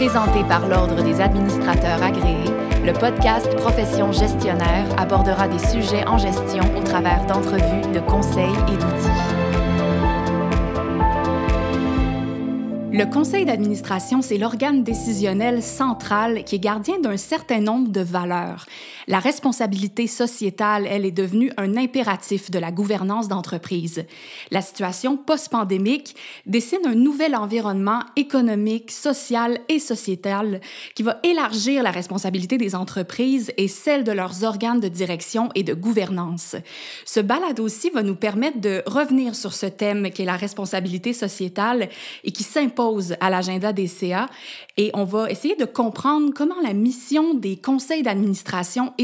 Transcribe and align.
Présenté 0.00 0.42
par 0.44 0.66
l'Ordre 0.66 1.04
des 1.04 1.20
administrateurs 1.20 2.02
agréés, 2.02 2.50
le 2.86 2.94
podcast 2.94 3.54
Profession 3.56 4.12
gestionnaire 4.12 4.86
abordera 4.98 5.46
des 5.46 5.58
sujets 5.58 6.08
en 6.08 6.16
gestion 6.16 6.64
au 6.74 6.82
travers 6.82 7.26
d'entrevues, 7.26 7.92
de 7.92 8.00
conseils 8.00 8.56
et 8.72 8.78
d'outils. 8.78 9.50
Le 12.92 13.04
conseil 13.04 13.44
d'administration, 13.44 14.20
c'est 14.20 14.36
l'organe 14.36 14.84
décisionnel 14.84 15.62
central 15.62 16.44
qui 16.44 16.56
est 16.56 16.58
gardien 16.58 16.98
d'un 16.98 17.16
certain 17.16 17.60
nombre 17.60 17.90
de 17.90 18.00
valeurs. 18.00 18.66
La 19.10 19.18
responsabilité 19.18 20.06
sociétale, 20.06 20.86
elle 20.88 21.04
est 21.04 21.10
devenue 21.10 21.50
un 21.56 21.76
impératif 21.76 22.48
de 22.48 22.60
la 22.60 22.70
gouvernance 22.70 23.26
d'entreprise. 23.26 24.04
La 24.52 24.62
situation 24.62 25.16
post-pandémique 25.16 26.14
dessine 26.46 26.86
un 26.86 26.94
nouvel 26.94 27.34
environnement 27.34 28.04
économique, 28.14 28.92
social 28.92 29.58
et 29.68 29.80
sociétal 29.80 30.60
qui 30.94 31.02
va 31.02 31.18
élargir 31.24 31.82
la 31.82 31.90
responsabilité 31.90 32.56
des 32.56 32.76
entreprises 32.76 33.52
et 33.56 33.66
celle 33.66 34.04
de 34.04 34.12
leurs 34.12 34.44
organes 34.44 34.78
de 34.78 34.86
direction 34.86 35.48
et 35.56 35.64
de 35.64 35.74
gouvernance. 35.74 36.54
Ce 37.04 37.18
balade 37.18 37.58
aussi 37.58 37.90
va 37.90 38.04
nous 38.04 38.14
permettre 38.14 38.60
de 38.60 38.84
revenir 38.86 39.34
sur 39.34 39.54
ce 39.54 39.66
thème 39.66 40.12
qui 40.12 40.22
est 40.22 40.24
la 40.24 40.36
responsabilité 40.36 41.14
sociétale 41.14 41.88
et 42.22 42.30
qui 42.30 42.44
s'impose 42.44 43.16
à 43.18 43.28
l'agenda 43.28 43.72
des 43.72 43.88
CA 43.88 44.28
et 44.76 44.92
on 44.94 45.02
va 45.02 45.28
essayer 45.32 45.56
de 45.56 45.64
comprendre 45.64 46.30
comment 46.32 46.60
la 46.62 46.74
mission 46.74 47.34
des 47.34 47.56
conseils 47.56 48.04
d'administration 48.04 48.94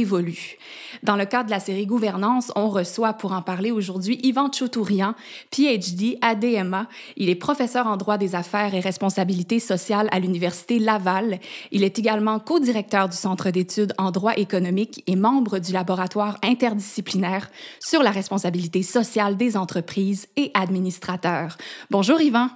Dans 1.03 1.17
le 1.17 1.25
cadre 1.25 1.47
de 1.47 1.51
la 1.51 1.61
série 1.61 1.87
Gouvernance, 1.87 2.53
on 2.55 2.69
reçoit 2.69 3.15
pour 3.15 3.33
en 3.33 3.41
parler 3.41 3.71
aujourd'hui 3.71 4.19
Yvan 4.23 4.51
Choutourian, 4.53 5.15
PhD 5.51 6.19
à 6.21 6.35
DMA. 6.35 6.87
Il 7.17 7.31
est 7.31 7.35
professeur 7.35 7.87
en 7.87 7.97
droit 7.97 8.19
des 8.19 8.35
affaires 8.35 8.75
et 8.75 8.81
responsabilité 8.81 9.59
sociale 9.59 10.09
à 10.13 10.19
l'Université 10.19 10.79
Laval. 10.79 11.41
Il 11.73 11.83
est 11.83 11.99
également 11.99 12.39
co-directeur 12.41 13.09
du 13.09 13.17
Centre 13.17 13.51
d'études 13.51 13.95
en 13.97 14.11
droit 14.11 14.35
économique 14.37 15.03
et 15.07 15.17
membre 15.17 15.59
du 15.59 15.73
laboratoire 15.73 16.37
interdisciplinaire 16.43 17.51
sur 17.81 18.03
la 18.03 18.11
responsabilité 18.11 18.83
sociale 18.83 19.37
des 19.37 19.57
entreprises 19.57 20.29
et 20.37 20.51
administrateurs. 20.55 21.57
Bonjour 21.91 22.21
Yvan. 22.21 22.49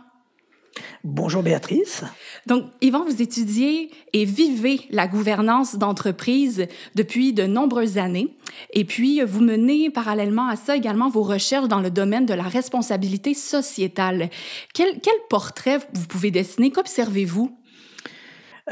Bonjour 1.02 1.42
Béatrice. 1.42 2.04
Donc, 2.46 2.64
Yvan, 2.80 3.04
vous 3.04 3.22
étudiez 3.22 3.90
et 4.12 4.24
vivez 4.24 4.80
la 4.90 5.06
gouvernance 5.06 5.76
d'entreprise 5.76 6.66
depuis 6.94 7.32
de 7.32 7.44
nombreuses 7.44 7.98
années. 7.98 8.36
Et 8.72 8.84
puis, 8.84 9.22
vous 9.22 9.40
menez 9.40 9.90
parallèlement 9.90 10.48
à 10.48 10.56
ça 10.56 10.76
également 10.76 11.08
vos 11.08 11.22
recherches 11.22 11.68
dans 11.68 11.80
le 11.80 11.90
domaine 11.90 12.26
de 12.26 12.34
la 12.34 12.42
responsabilité 12.42 13.34
sociétale. 13.34 14.30
Quel, 14.74 15.00
quel 15.00 15.14
portrait 15.28 15.78
vous 15.92 16.06
pouvez 16.06 16.30
dessiner? 16.30 16.70
Qu'observez-vous? 16.70 17.56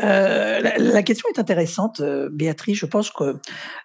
Euh, 0.00 0.60
la, 0.60 1.02
question 1.02 1.28
est 1.34 1.38
intéressante, 1.40 2.00
euh, 2.00 2.28
Béatrice. 2.30 2.78
Je 2.78 2.86
pense 2.86 3.10
que 3.10 3.36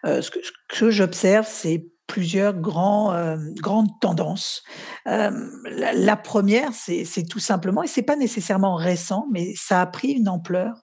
euh, 0.06 0.22
ce 0.22 0.30
que, 0.30 0.40
que 0.70 0.92
j'observe, 0.92 1.48
c'est 1.50 1.88
plusieurs 2.08 2.54
euh, 2.56 3.38
grandes 3.62 4.00
tendances. 4.02 4.64
Euh, 5.08 5.32
la, 5.94 6.16
première, 6.16 6.72
c'est 6.74 7.26
tout 7.30 7.40
simplement, 7.40 7.84
et 7.84 7.88
c'est 7.88 8.04
pas 8.04 8.16
nécessairement 8.16 8.76
récent, 8.76 9.26
mais 9.32 9.54
ça 9.56 9.82
a 9.82 9.86
pris 9.86 10.10
une 10.10 10.28
ampleur 10.28 10.74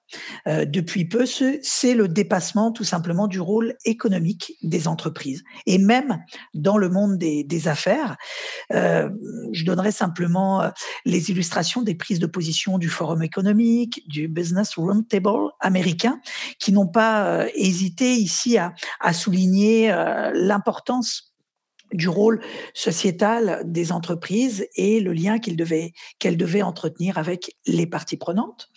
euh, 0.47 0.65
depuis 0.65 1.05
peu, 1.05 1.25
c'est 1.25 1.93
le 1.93 2.07
dépassement 2.07 2.71
tout 2.71 2.83
simplement 2.83 3.27
du 3.27 3.39
rôle 3.39 3.75
économique 3.85 4.53
des 4.63 4.87
entreprises. 4.87 5.43
Et 5.65 5.77
même 5.77 6.19
dans 6.53 6.77
le 6.77 6.89
monde 6.89 7.17
des, 7.17 7.67
affaires, 7.67 8.17
je 8.71 9.65
donnerai 9.65 9.91
simplement 9.91 10.71
les 11.05 11.29
illustrations 11.29 11.83
des 11.83 11.93
prises 11.93 12.17
de 12.17 12.25
position 12.25 12.79
du 12.79 12.89
Forum 12.89 13.21
économique, 13.21 14.01
du 14.07 14.27
Business 14.27 14.75
Roundtable 14.75 15.51
américain, 15.59 16.19
qui 16.59 16.71
n'ont 16.71 16.87
pas 16.87 17.45
hésité 17.53 18.13
ici 18.13 18.57
à 18.57 19.13
souligner 19.13 19.93
l'importance 20.33 21.10
du 21.93 22.09
rôle 22.09 22.41
sociétal 22.73 23.61
des 23.65 23.91
entreprises 23.91 24.67
et 24.75 24.99
le 24.99 25.13
lien 25.13 25.39
qu'elles 25.39 25.55
devaient, 25.55 26.61
entretenir 26.61 27.17
avec 27.17 27.55
les 27.65 27.87
parties 27.87 28.17
prenantes. 28.17 28.69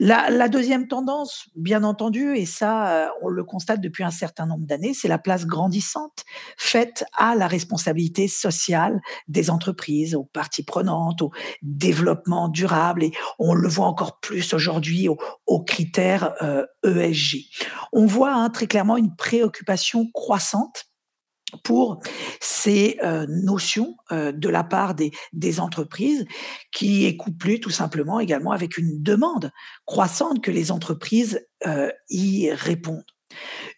La, 0.00 0.48
deuxième 0.48 0.88
tendance, 0.88 1.48
bien 1.56 1.84
entendu, 1.84 2.36
et 2.36 2.46
ça, 2.46 2.88
euh, 2.88 3.08
on 3.22 3.28
le 3.28 3.44
constate 3.44 3.80
depuis 3.80 4.04
un 4.04 4.10
certain 4.10 4.46
nombre 4.46 4.66
d'années, 4.66 4.94
c'est 4.94 5.08
la 5.08 5.18
place 5.18 5.46
grandissante 5.46 6.24
faite 6.56 7.04
à 7.16 7.34
la 7.34 7.46
responsabilité 7.46 8.28
sociale 8.28 9.00
des 9.28 9.50
entreprises, 9.50 10.14
aux 10.14 10.24
parties 10.24 10.62
prenantes, 10.62 11.22
au 11.22 11.30
développement 11.62 12.48
durable, 12.48 13.04
et 13.04 13.12
on 13.38 13.54
le 13.54 13.68
voit 13.68 13.86
encore 13.86 14.20
plus 14.20 14.54
aujourd'hui 14.54 15.08
aux, 15.08 15.64
critères 15.64 16.34
ESG. 16.84 16.94
Euh, 16.94 17.02
e 17.02 17.66
on 17.92 18.06
voit 18.06 18.34
hein, 18.34 18.50
très 18.50 18.66
clairement 18.66 18.96
une 18.96 19.14
préoccupation 19.16 20.06
croissante 20.12 20.86
pour 21.62 22.00
ces 22.40 22.98
euh, 23.02 23.26
notions 23.28 23.96
euh, 24.12 24.32
de 24.32 24.48
la 24.48 24.64
part 24.64 24.94
des, 24.94 25.60
entreprises 25.60 26.26
qui 26.72 27.06
est 27.06 27.16
couplée 27.16 27.60
tout 27.60 27.70
simplement 27.70 28.20
également 28.20 28.50
avec 28.50 28.76
une 28.76 29.02
demande 29.02 29.52
croissante 29.86 30.42
que 30.42 30.50
les 30.50 30.70
entreprises 30.70 31.46
euh, 31.66 31.90
y 32.10 32.50
répondent. 32.50 33.04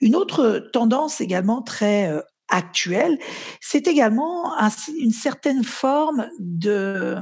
Une 0.01 0.17
autre 0.17 0.71
tendance 0.73 1.21
également 1.21 1.63
très 1.63 2.13
actuelle, 2.49 3.19
c'est 3.61 3.87
également 3.87 4.53
une 4.99 5.13
certaine 5.13 5.63
forme 5.63 6.29
de 6.39 7.17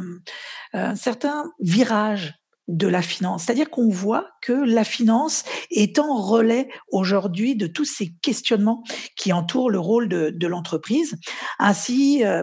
un 0.72 0.96
certain 0.96 1.52
virage 1.60 2.34
de 2.68 2.88
la 2.88 3.02
finance. 3.02 3.44
C'est-à-dire 3.44 3.70
qu'on 3.70 3.88
voit 3.88 4.26
que 4.42 4.52
la 4.52 4.84
finance 4.84 5.44
est 5.70 5.98
en 5.98 6.16
relais 6.16 6.68
aujourd'hui 6.90 7.56
de 7.56 7.66
tous 7.66 7.84
ces 7.84 8.12
questionnements 8.22 8.82
qui 9.16 9.32
entourent 9.32 9.70
le 9.70 9.78
rôle 9.78 10.08
de, 10.08 10.46
l'entreprise. 10.46 11.16
Ainsi, 11.58 12.24
euh, 12.24 12.42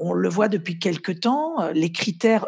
on 0.00 0.12
le 0.12 0.28
voit 0.28 0.48
depuis 0.48 0.78
quelque 0.78 1.12
temps, 1.12 1.60
euh, 1.60 1.72
les 1.72 1.92
critères 1.92 2.46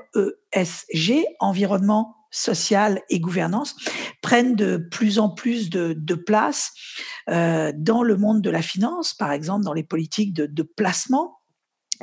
ESG, 0.52 1.24
environnement, 1.40 2.14
social 2.30 3.02
et 3.08 3.18
gouvernance, 3.18 3.76
prennent 4.20 4.56
de 4.56 4.76
plus 4.76 5.18
en 5.18 5.30
plus 5.30 5.70
de, 5.70 6.14
place 6.14 6.72
euh, 7.30 7.72
dans 7.74 8.02
le 8.02 8.16
monde 8.16 8.42
de 8.42 8.50
la 8.50 8.62
finance, 8.62 9.14
par 9.14 9.32
exemple 9.32 9.64
dans 9.64 9.72
les 9.72 9.84
politiques 9.84 10.34
de 10.34 10.62
placement 10.62 11.35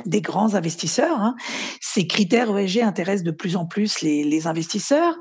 des 0.06 0.20
grands 0.20 0.54
investisseurs. 0.54 1.20
Hein. 1.20 1.34
Ces 1.80 2.06
critères 2.06 2.56
ESG 2.56 2.82
intéressent 2.82 3.24
de 3.24 3.30
plus 3.30 3.56
en 3.56 3.66
plus 3.66 4.02
les, 4.02 4.46
investisseurs. 4.46 5.16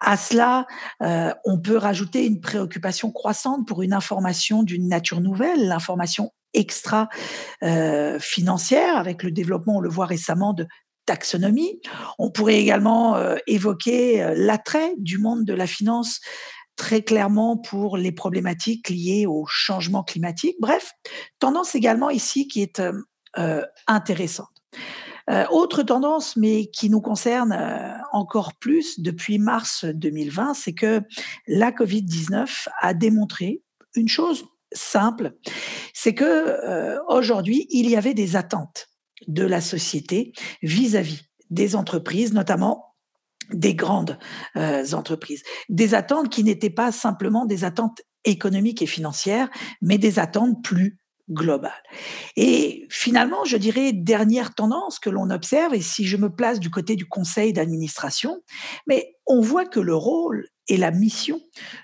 À 0.00 0.16
cela, 0.16 0.66
euh, 1.02 1.32
on 1.44 1.58
peut 1.58 1.76
rajouter 1.76 2.26
une 2.26 2.40
préoccupation 2.40 3.10
croissante 3.10 3.66
pour 3.66 3.82
une 3.82 3.92
information 3.92 4.62
d'une 4.62 4.88
nature 4.88 5.20
nouvelle, 5.20 5.66
l'information 5.66 6.32
extra 6.54 7.08
euh, 7.62 8.18
avec 8.96 9.22
le 9.22 9.30
développement, 9.30 9.76
on 9.76 9.80
le 9.80 9.88
voit 9.88 10.06
récemment, 10.06 10.52
de 10.52 10.66
taxonomie. 11.06 11.80
On 12.18 12.30
pourrait 12.30 12.60
également 12.60 13.16
euh, 13.16 13.36
évoquer 13.46 14.32
l'attrait 14.36 14.94
du 14.98 15.18
monde 15.18 15.44
de 15.44 15.54
la 15.54 15.66
finance 15.66 16.20
très 16.76 17.02
clairement 17.02 17.56
pour 17.56 17.96
les 17.96 18.12
problématiques 18.12 18.88
liées 18.88 19.26
au 19.26 19.44
changement 19.48 20.04
climatique. 20.04 20.56
Bref, 20.60 20.92
tendance 21.40 21.74
également 21.74 22.08
ici 22.08 22.46
qui 22.46 22.62
est 22.62 22.80
euh, 23.38 23.62
intéressante. 23.86 24.48
Euh, 25.30 25.44
autre 25.50 25.84
tendance, 25.84 26.36
mais 26.36 26.66
qui 26.66 26.90
nous 26.90 27.00
concerne 27.00 27.52
euh, 27.52 27.96
encore 28.12 28.54
plus 28.54 28.98
depuis 28.98 29.38
mars 29.38 29.84
2020, 29.84 30.54
c'est 30.54 30.72
que 30.72 31.02
la 31.46 31.70
Covid-19 31.70 32.66
a 32.80 32.94
démontré 32.94 33.62
une 33.94 34.08
chose 34.08 34.44
simple, 34.72 35.34
c'est 35.94 36.14
que 36.14 36.98
aujourd'hui 37.08 37.66
il 37.70 37.88
y 37.88 37.96
avait 37.96 38.12
des 38.12 38.36
attentes 38.36 38.88
de 39.26 39.44
la 39.44 39.62
société 39.62 40.32
vis-à-vis 40.62 41.22
des 41.48 41.74
entreprises, 41.74 42.34
notamment 42.34 42.94
des 43.50 43.74
grandes 43.74 44.18
entreprises, 44.92 45.42
des 45.70 45.94
attentes 45.94 46.28
qui 46.28 46.44
n'étaient 46.44 46.68
pas 46.68 46.92
simplement 46.92 47.46
des 47.46 47.64
attentes 47.64 48.02
économiques 48.24 48.82
et 48.82 48.86
financières, 48.86 49.48
mais 49.80 49.96
des 49.96 50.18
attentes 50.18 50.62
plus 50.62 50.98
global. 51.30 51.72
Et 52.36 52.86
finalement, 52.90 53.44
je 53.44 53.56
dirais, 53.56 53.92
dernière 53.92 54.54
tendance 54.54 54.98
que 54.98 55.10
l'on 55.10 55.30
observe, 55.30 55.74
et 55.74 55.80
si 55.80 56.06
je 56.06 56.16
me 56.16 56.30
place 56.30 56.60
du 56.60 56.70
côté 56.70 56.96
du 56.96 57.06
conseil 57.06 57.52
d'administration, 57.52 58.42
mais 58.86 59.14
on 59.26 59.40
voit 59.40 59.66
que 59.66 59.80
le 59.80 59.94
rôle 59.94 60.48
et 60.68 60.76
la 60.76 60.90
mission 60.90 61.40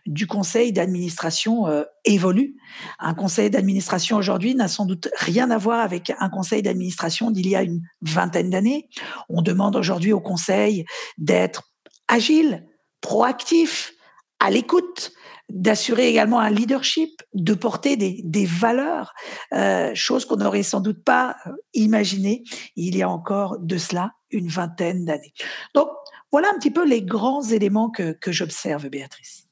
du 0.07 0.27
conseil 0.27 0.73
d'administration 0.73 1.67
euh, 1.67 1.85
évoluent. 2.05 2.57
Un 2.99 3.15
conseil 3.15 3.51
d'administration 3.51 4.17
aujourd'hui 4.19 4.55
n'a 4.55 4.69
sans 4.69 4.85
doute 4.85 5.09
rien 5.17 5.51
à 5.51 5.59
voir 5.59 5.81
avec 5.81 6.13
un 6.19 6.29
conseil 6.29 6.63
d'administration 6.63 7.31
d'il 7.31 7.49
y 7.49 7.57
a 7.57 7.63
une 7.63 7.81
vingtaine 8.03 8.51
d'années. 8.51 8.89
On 9.29 9.43
demande 9.43 9.77
aujourd'hui 9.77 10.13
au 10.13 10.21
conseil 10.21 10.85
d'être 11.17 11.73
agile, 12.09 12.67
proactif, 13.01 13.95
à 14.41 14.51
l'écoute, 14.51 15.13
d'assurer 15.49 16.09
également 16.09 16.41
un 16.41 16.51
leadership, 16.51 17.23
de 17.35 17.55
porter 17.55 17.97
des, 17.97 18.21
des 18.25 18.47
valeurs, 18.47 19.13
euh, 19.53 19.95
chose 19.95 20.25
qu'on 20.25 20.37
n'aurait 20.37 20.63
sans 20.63 20.81
doute 20.81 21.05
pas 21.05 21.37
euh, 21.47 21.53
imaginé 21.75 22.43
il 22.77 22.97
y 22.97 23.03
a 23.03 23.09
encore 23.09 23.59
de 23.59 23.77
cela 23.77 24.13
une 24.31 24.49
vingtaine 24.49 25.05
d'années. 25.05 25.35
Donc 25.75 25.89
voilà 26.33 26.49
un 26.51 26.59
petit 26.59 26.71
peu 26.71 26.85
les 26.85 27.03
grands 27.03 27.43
éléments 27.43 27.91
que, 27.91 28.13
que 28.13 28.33
j'observe, 28.33 28.89
Béatrice. 28.89 29.44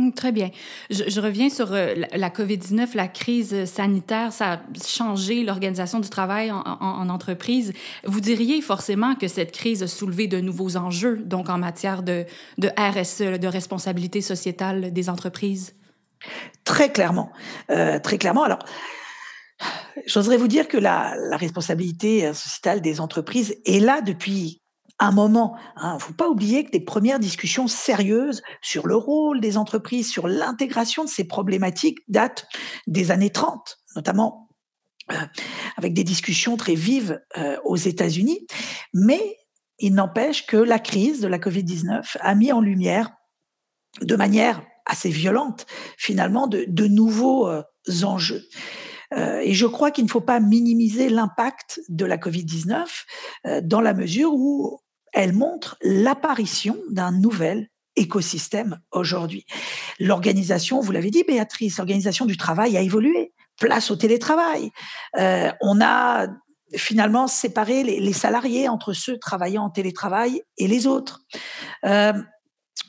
Mmh, 0.00 0.12
très 0.12 0.32
bien. 0.32 0.50
Je, 0.88 1.20
reviens 1.20 1.50
sur 1.50 1.72
euh, 1.72 1.94
la, 2.14 2.30
COVID-19, 2.30 2.96
la 2.96 3.06
crise 3.06 3.66
sanitaire, 3.66 4.32
ça 4.32 4.52
a 4.52 4.60
changé 4.82 5.42
l'organisation 5.42 6.00
du 6.00 6.08
travail 6.08 6.50
en, 6.50 7.08
entreprise. 7.10 7.74
Vous 8.04 8.20
diriez 8.20 8.62
forcément 8.62 9.14
que 9.14 9.28
cette 9.28 9.52
crise 9.52 9.82
a 9.82 9.86
soulevé 9.86 10.26
de 10.26 10.40
nouveaux 10.40 10.76
enjeux, 10.76 11.18
donc 11.18 11.50
en 11.50 11.58
matière 11.58 12.02
de, 12.02 12.24
de 12.56 12.70
RSE, 12.78 13.38
de 13.38 13.46
responsabilité 13.46 14.22
sociétale 14.22 14.92
des 14.92 15.10
entreprises? 15.10 15.74
Très 16.64 16.90
clairement. 16.90 17.30
Euh, 17.70 17.98
très 17.98 18.16
clairement. 18.16 18.44
Alors, 18.44 18.60
j'oserais 20.06 20.38
vous 20.38 20.48
dire 20.48 20.66
que 20.66 20.78
la, 20.78 21.14
la 21.28 21.36
responsabilité 21.36 22.32
sociétale 22.32 22.80
des 22.80 23.00
entreprises 23.00 23.56
est 23.66 23.80
là 23.80 24.00
depuis 24.00 24.59
un 25.00 25.12
moment. 25.12 25.56
Il 25.76 25.80
hein. 25.82 25.94
ne 25.94 25.98
faut 25.98 26.12
pas 26.12 26.28
oublier 26.28 26.64
que 26.64 26.70
des 26.70 26.80
premières 26.80 27.18
discussions 27.18 27.66
sérieuses 27.66 28.42
sur 28.60 28.86
le 28.86 28.94
rôle 28.94 29.40
des 29.40 29.56
entreprises, 29.56 30.10
sur 30.10 30.28
l'intégration 30.28 31.04
de 31.04 31.08
ces 31.08 31.24
problématiques 31.24 31.98
datent 32.08 32.46
des 32.86 33.10
années 33.10 33.30
30, 33.30 33.78
notamment 33.96 34.48
euh, 35.10 35.16
avec 35.76 35.94
des 35.94 36.04
discussions 36.04 36.56
très 36.56 36.74
vives 36.74 37.20
euh, 37.38 37.56
aux 37.64 37.76
États-Unis. 37.76 38.46
Mais 38.92 39.38
il 39.78 39.94
n'empêche 39.94 40.46
que 40.46 40.58
la 40.58 40.78
crise 40.78 41.20
de 41.20 41.28
la 41.28 41.38
Covid-19 41.38 42.18
a 42.20 42.34
mis 42.34 42.52
en 42.52 42.60
lumière 42.60 43.10
de 44.02 44.14
manière 44.14 44.62
assez 44.84 45.08
violente, 45.08 45.66
finalement, 45.96 46.46
de, 46.46 46.86
nouveaux 46.86 47.48
euh, 47.48 47.62
enjeux. 48.02 48.42
et 49.16 49.54
je 49.54 49.66
crois 49.66 49.90
qu'il 49.90 50.04
ne 50.04 50.10
faut 50.10 50.20
pas 50.20 50.38
minimiser 50.38 51.08
l'impact 51.08 51.80
de 51.88 52.04
la 52.04 52.16
Covid-19 52.16 53.62
dans 53.62 53.80
la 53.80 53.94
mesure 53.94 54.32
où 54.34 54.80
elle 55.12 55.32
montre 55.32 55.76
l'apparition 55.82 56.76
d'un 56.90 57.12
nouvel 57.12 57.68
écosystème 57.96 58.80
aujourd'hui. 58.92 59.44
L'organisation, 59.98 60.80
vous 60.80 60.92
l'avez 60.92 61.10
dit 61.10 61.24
Béatrice, 61.24 61.78
l'organisation 61.78 62.26
du 62.26 62.36
travail 62.36 62.76
a 62.76 62.80
évolué. 62.80 63.32
Place 63.58 63.90
au 63.90 63.96
télétravail. 63.96 64.70
Euh, 65.18 65.50
on 65.60 65.80
a 65.82 66.28
finalement 66.76 67.26
séparé 67.26 67.82
les, 67.82 68.12
salariés 68.12 68.68
entre 68.68 68.92
ceux 68.92 69.18
travaillant 69.18 69.64
en 69.64 69.70
télétravail 69.70 70.40
et 70.56 70.66
les 70.66 70.86
autres. 70.86 71.20
Euh, 71.84 72.12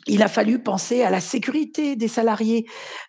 il 0.08 0.24
a 0.24 0.28
fallu 0.28 0.64
penser 0.64 1.04
à 1.04 1.10
la 1.10 1.20
sécurité 1.20 1.96
des 1.96 2.08
salariés, 2.08 2.66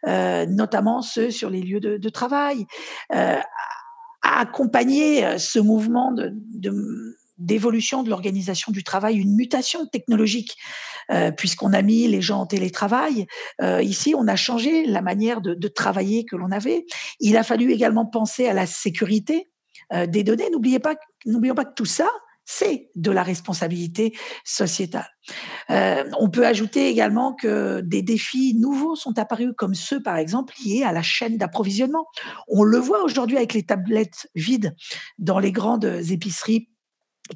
euh, 0.09 0.45
notamment 0.47 1.03
ceux 1.03 1.31
sur 1.31 1.51
les 1.51 1.61
lieux 1.61 1.81
de, 1.81 2.09
travail, 2.09 2.67
à 3.11 3.43
accompagner 4.23 5.39
ce 5.39 5.59
mouvement 5.59 6.13
de 6.13 7.17
d'évolution 7.43 8.03
de 8.03 8.11
l'organisation 8.11 8.73
du 8.73 8.85
travail, 8.85 9.17
une 9.17 9.35
mutation 9.35 9.87
technologique, 9.87 10.57
euh, 11.11 11.31
puisqu'on 11.31 11.73
a 11.73 11.83
mis 11.83 12.07
les 12.07 12.23
gens 12.23 12.41
en 12.41 12.47
télétravail. 12.47 13.27
Euh, 13.61 13.83
ici, 13.83 14.15
on 14.17 14.29
a 14.29 14.37
changé 14.37 14.87
la 14.87 15.03
manière 15.03 15.41
de, 15.41 15.69
travailler 15.69 16.25
que 16.25 16.37
l'on 16.37 16.53
avait. 16.53 16.85
Il 17.19 17.37
a 17.37 17.43
fallu 17.43 17.73
également 17.73 18.07
penser 18.07 18.47
à 18.47 18.53
la 18.53 18.67
sécurité 18.67 19.51
euh, 19.93 20.07
des 20.07 20.23
données. 20.23 20.49
N'oublions 20.51 20.81
pas 20.81 21.65
que 21.65 21.75
tout 21.75 21.87
ça, 21.87 22.09
c'est 22.45 22.91
de 22.95 23.11
la 23.11 23.23
responsabilité 23.23 24.13
sociétale. 24.45 25.09
on 25.69 26.29
peut 26.29 26.45
ajouter 26.45 26.89
également 26.89 27.35
que 27.35 27.81
des 27.81 28.03
défis 28.03 28.55
nouveaux 28.59 28.97
sont 28.97 29.19
apparus, 29.19 29.53
comme 29.57 29.75
ceux, 29.75 30.03
par 30.03 30.17
exemple, 30.17 30.55
liés 30.65 30.83
à 30.83 30.93
la 30.93 31.03
chaîne 31.03 31.39
d'approvisionnement. 31.39 32.07
On 32.49 32.65
le 32.65 32.79
voit 32.79 33.03
aujourd'hui 33.05 33.37
avec 33.37 33.55
les 33.55 33.63
tablettes 33.63 34.29
vides 34.35 34.75
dans 35.19 35.39
les 35.39 35.53
grandes 35.53 36.01
épiceries 36.11 36.69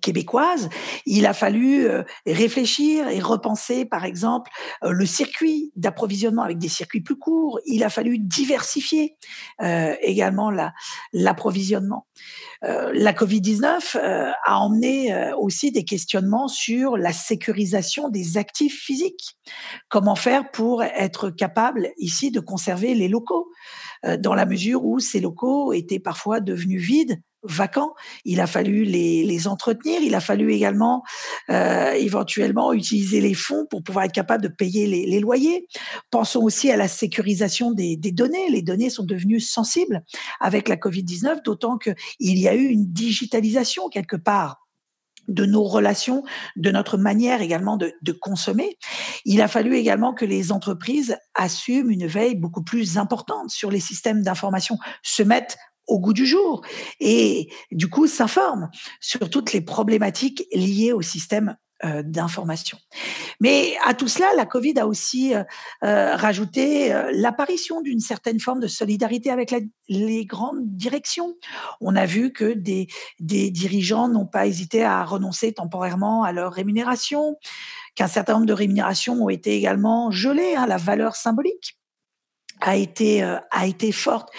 québécoise, 0.00 0.69
il 1.06 1.27
a 1.27 1.33
fallu 1.33 1.87
euh, 1.87 2.03
réfléchir 2.27 3.09
et 3.09 3.21
repenser, 3.21 3.85
par 3.85 4.05
exemple, 4.05 4.50
euh, 4.85 4.91
le 4.91 5.06
circuit 5.06 5.73
d'approvisionnement 5.77 6.43
avec 6.43 6.59
des 6.59 6.69
circuits 6.69 7.00
plus 7.00 7.17
courts. 7.17 7.61
Il 7.67 7.85
a 7.85 7.91
fallu 7.91 8.19
diversifier 8.19 9.17
euh, 9.62 9.94
également 10.03 10.50
l'approvisionnement. 11.12 12.06
la 12.62 13.12
Covid-19 13.12 13.97
a 14.44 14.59
emmené 14.59 15.33
aussi 15.38 15.71
des 15.71 15.85
questionnements 15.85 16.49
sur 16.49 16.97
la 16.97 17.12
sécurisation 17.12 18.09
des 18.09 18.39
actifs 18.39 18.81
physiques. 18.81 19.37
Comment 19.89 20.17
faire 20.17 20.50
pour 20.50 20.82
être 20.82 21.31
capable 21.31 21.91
ici 21.99 22.31
de 22.31 22.41
conserver 22.41 22.94
les 22.94 23.09
locaux 23.09 23.49
dans 24.19 24.35
la 24.35 24.47
mesure 24.47 24.85
où 24.85 24.99
ces 24.99 25.21
locaux 25.21 25.73
étaient 25.73 26.00
parfois 26.00 26.41
devenus 26.41 26.82
vides 26.82 27.21
vacants. 27.48 27.94
Il 28.25 28.40
a 28.40 28.46
fallu 28.46 28.84
les, 28.84 29.48
entretenir. 29.48 30.00
Il 30.02 30.14
a 30.14 30.20
fallu 30.20 30.52
également 30.52 31.02
euh, 31.50 31.93
éventuellement 31.93 32.72
utiliser 32.72 33.20
les 33.20 33.34
fonds 33.34 33.66
pour 33.70 33.82
pouvoir 33.82 34.06
être 34.06 34.12
capable 34.12 34.43
de 34.43 34.48
payer 34.48 34.87
les, 34.87 35.20
loyers. 35.20 35.66
Pensons 36.10 36.43
aussi 36.43 36.70
à 36.70 36.76
la 36.76 36.88
sécurisation 36.88 37.72
des, 37.72 37.96
données. 37.96 38.48
Les 38.50 38.62
données 38.62 38.90
sont 38.90 39.04
devenues 39.04 39.40
sensibles 39.40 40.02
avec 40.40 40.69
la 40.69 40.76
Covid-19, 40.76 41.43
d'autant 41.44 41.78
qu'il 41.78 41.94
y 42.38 42.48
a 42.48 42.54
eu 42.54 42.66
une 42.66 42.87
digitalisation 42.93 43.88
quelque 43.88 44.16
part 44.16 44.66
de 45.28 45.44
nos 45.44 45.64
relations, 45.64 46.22
de 46.54 46.70
notre 46.70 46.98
manière 46.98 47.43
également 47.43 47.76
de, 47.76 47.93
de, 48.02 48.12
consommer. 48.12 48.78
Il 49.25 49.43
a 49.43 49.48
fallu 49.48 49.75
également 49.75 50.14
que 50.14 50.25
les 50.25 50.52
entreprises 50.52 51.16
assument 51.34 51.90
une 51.90 52.06
veille 52.06 52.37
beaucoup 52.37 52.62
plus 52.62 52.96
importante 52.96 53.50
sur 53.50 53.70
les 53.70 53.81
systèmes 53.81 54.22
d'information, 54.22 54.78
se 55.02 55.25
mettent 55.25 55.56
au 55.87 55.99
goût 55.99 56.12
du 56.12 56.27
jour 56.27 56.62
et 57.00 57.49
du 57.71 57.88
coup 57.88 58.06
s'informe 58.06 58.71
sur 59.00 59.31
toutes 59.31 59.53
les 59.53 59.61
problématiques 59.61 60.47
liées 60.53 60.93
au 60.93 61.03
système 61.03 61.56
euh, 61.85 62.03
d'information. 62.03 62.79
Mais 63.38 63.77
à 63.85 63.93
tout 63.93 64.09
cela, 64.09 64.29
la 64.35 64.47
Covid 64.47 64.79
a 64.79 64.87
aussi 64.87 65.35
euh, 65.35 65.44
euh, 65.85 66.17
rajouté 66.17 66.88
l'apparition 67.12 67.83
d'une 67.83 68.00
certaine 68.00 68.41
forme 68.41 68.61
de 68.61 68.67
solidarité 68.67 69.31
avec 69.31 69.55
les 69.91 70.25
grandes 70.25 70.65
directions. 70.75 71.35
On 71.83 71.94
a 71.94 72.06
vu 72.06 72.32
que 72.32 72.55
des, 72.55 72.89
dirigeants 73.21 74.09
n'ont 74.09 74.25
pas 74.25 74.47
hésité 74.47 74.85
à 74.85 75.05
renoncer 75.05 75.53
temporairement 75.53 76.23
à 76.23 76.32
leur 76.32 76.55
rémunération, 76.55 77.37
qu'un 77.94 78.09
certain 78.09 78.32
nombre 78.35 78.47
de 78.47 78.55
rémunérations 78.55 79.23
ont 79.23 79.29
été 79.29 79.55
également 79.55 80.11
gelées, 80.11 80.55
hein, 80.56 80.67
la 80.67 80.79
valeur 80.79 81.15
symbolique 81.15 81.77
a 82.61 82.76
été 82.76 83.23
euh, 83.23 83.38
a 83.50 83.67
été 83.67 83.93
forte. 83.93 84.31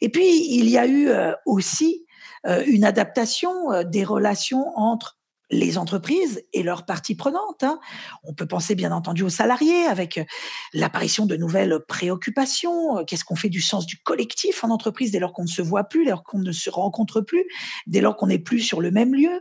Et 0.00 0.08
puis 0.08 0.56
il 0.56 0.68
y 0.68 0.78
a 0.78 0.86
eu 0.86 1.08
euh, 1.08 1.32
aussi 1.44 2.06
euh, 2.46 2.62
une 2.66 2.84
adaptation 2.84 3.82
des 3.84 4.04
relations 4.04 4.72
entre 4.76 5.18
les 5.50 5.78
entreprises 5.78 6.42
et 6.52 6.62
leurs 6.62 6.84
parties 6.84 7.14
prenantes. 7.14 7.62
Hein. 7.62 7.78
On 8.24 8.34
peut 8.34 8.46
penser 8.46 8.74
bien 8.74 8.90
entendu 8.92 9.22
aux 9.22 9.28
salariés 9.28 9.86
avec 9.86 10.18
euh, 10.18 10.24
l'apparition 10.72 11.26
de 11.26 11.36
nouvelles 11.36 11.78
préoccupations. 11.86 12.98
Euh, 12.98 13.04
qu'est-ce 13.04 13.24
qu'on 13.24 13.36
fait 13.36 13.48
du 13.48 13.60
sens 13.60 13.86
du 13.86 13.98
collectif 13.98 14.64
en 14.64 14.70
entreprise 14.70 15.12
dès 15.12 15.20
lors 15.20 15.32
qu'on 15.32 15.44
ne 15.44 15.48
se 15.48 15.62
voit 15.62 15.84
plus, 15.84 16.04
dès 16.04 16.10
lors 16.10 16.24
qu'on 16.24 16.38
ne 16.38 16.52
se 16.52 16.68
rencontre 16.70 17.20
plus, 17.20 17.44
dès 17.86 18.00
lors 18.00 18.16
qu'on 18.16 18.26
n'est 18.26 18.40
plus 18.40 18.60
sur 18.60 18.80
le 18.80 18.90
même 18.90 19.14
lieu. 19.14 19.40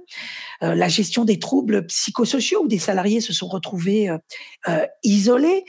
Euh, 0.62 0.76
la 0.76 0.90
gestion 0.90 1.26
des 1.26 1.40
troubles 1.40 1.88
psychosociaux 1.88 2.64
où 2.64 2.68
des 2.68 2.80
salariés 2.80 3.22
se 3.22 3.34
sont 3.34 3.48
retrouvés 3.48 4.10
isolés. 5.04 5.64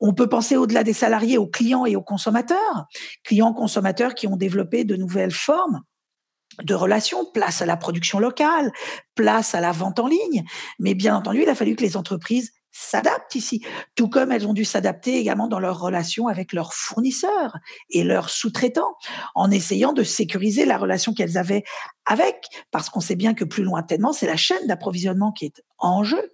on 0.00 0.14
peut 0.14 0.28
penser 0.28 0.56
au-delà 0.56 0.84
des 0.84 0.92
salariés 0.92 1.38
aux 1.38 1.46
clients 1.46 1.86
et 1.86 1.96
aux 1.96 2.02
consommateurs, 2.02 2.86
clients 3.24 3.52
consommateurs 3.52 4.14
qui 4.14 4.26
ont 4.26 4.36
développé 4.36 4.84
de 4.84 4.96
nouvelles 4.96 5.32
formes 5.32 5.82
de 6.62 6.74
relations, 6.74 7.24
place 7.24 7.62
à 7.62 7.66
la 7.66 7.76
production 7.76 8.18
locale, 8.18 8.72
place 9.14 9.54
à 9.54 9.60
la 9.60 9.72
vente 9.72 9.98
en 9.98 10.06
ligne. 10.06 10.44
Mais 10.78 10.94
bien 10.94 11.16
entendu, 11.16 11.42
il 11.42 11.48
a 11.48 11.54
fallu 11.54 11.76
que 11.76 11.82
les 11.82 11.96
entreprises 11.96 12.52
s'adaptent 12.78 13.34
ici, 13.34 13.64
tout 13.94 14.08
comme 14.08 14.30
elles 14.32 14.46
ont 14.46 14.52
dû 14.52 14.64
s'adapter 14.64 15.16
également 15.16 15.48
dans 15.48 15.58
leurs 15.58 15.80
relations 15.80 16.28
avec 16.28 16.52
leurs 16.52 16.74
fournisseurs 16.74 17.56
et 17.88 18.04
leurs 18.04 18.28
sous-traitants, 18.28 18.94
en 19.34 19.50
essayant 19.50 19.94
de 19.94 20.02
sécuriser 20.02 20.66
la 20.66 20.76
relation 20.76 21.14
qu'elles 21.14 21.38
avaient 21.38 21.64
avec, 22.04 22.44
parce 22.70 22.90
qu'on 22.90 23.00
sait 23.00 23.16
bien 23.16 23.32
que 23.32 23.44
plus 23.44 23.64
lointainement, 23.64 24.12
c'est 24.12 24.26
la 24.26 24.36
chaîne 24.36 24.66
d'approvisionnement 24.66 25.32
qui 25.32 25.46
est 25.46 25.62
en 25.78 26.04
jeu. 26.04 26.30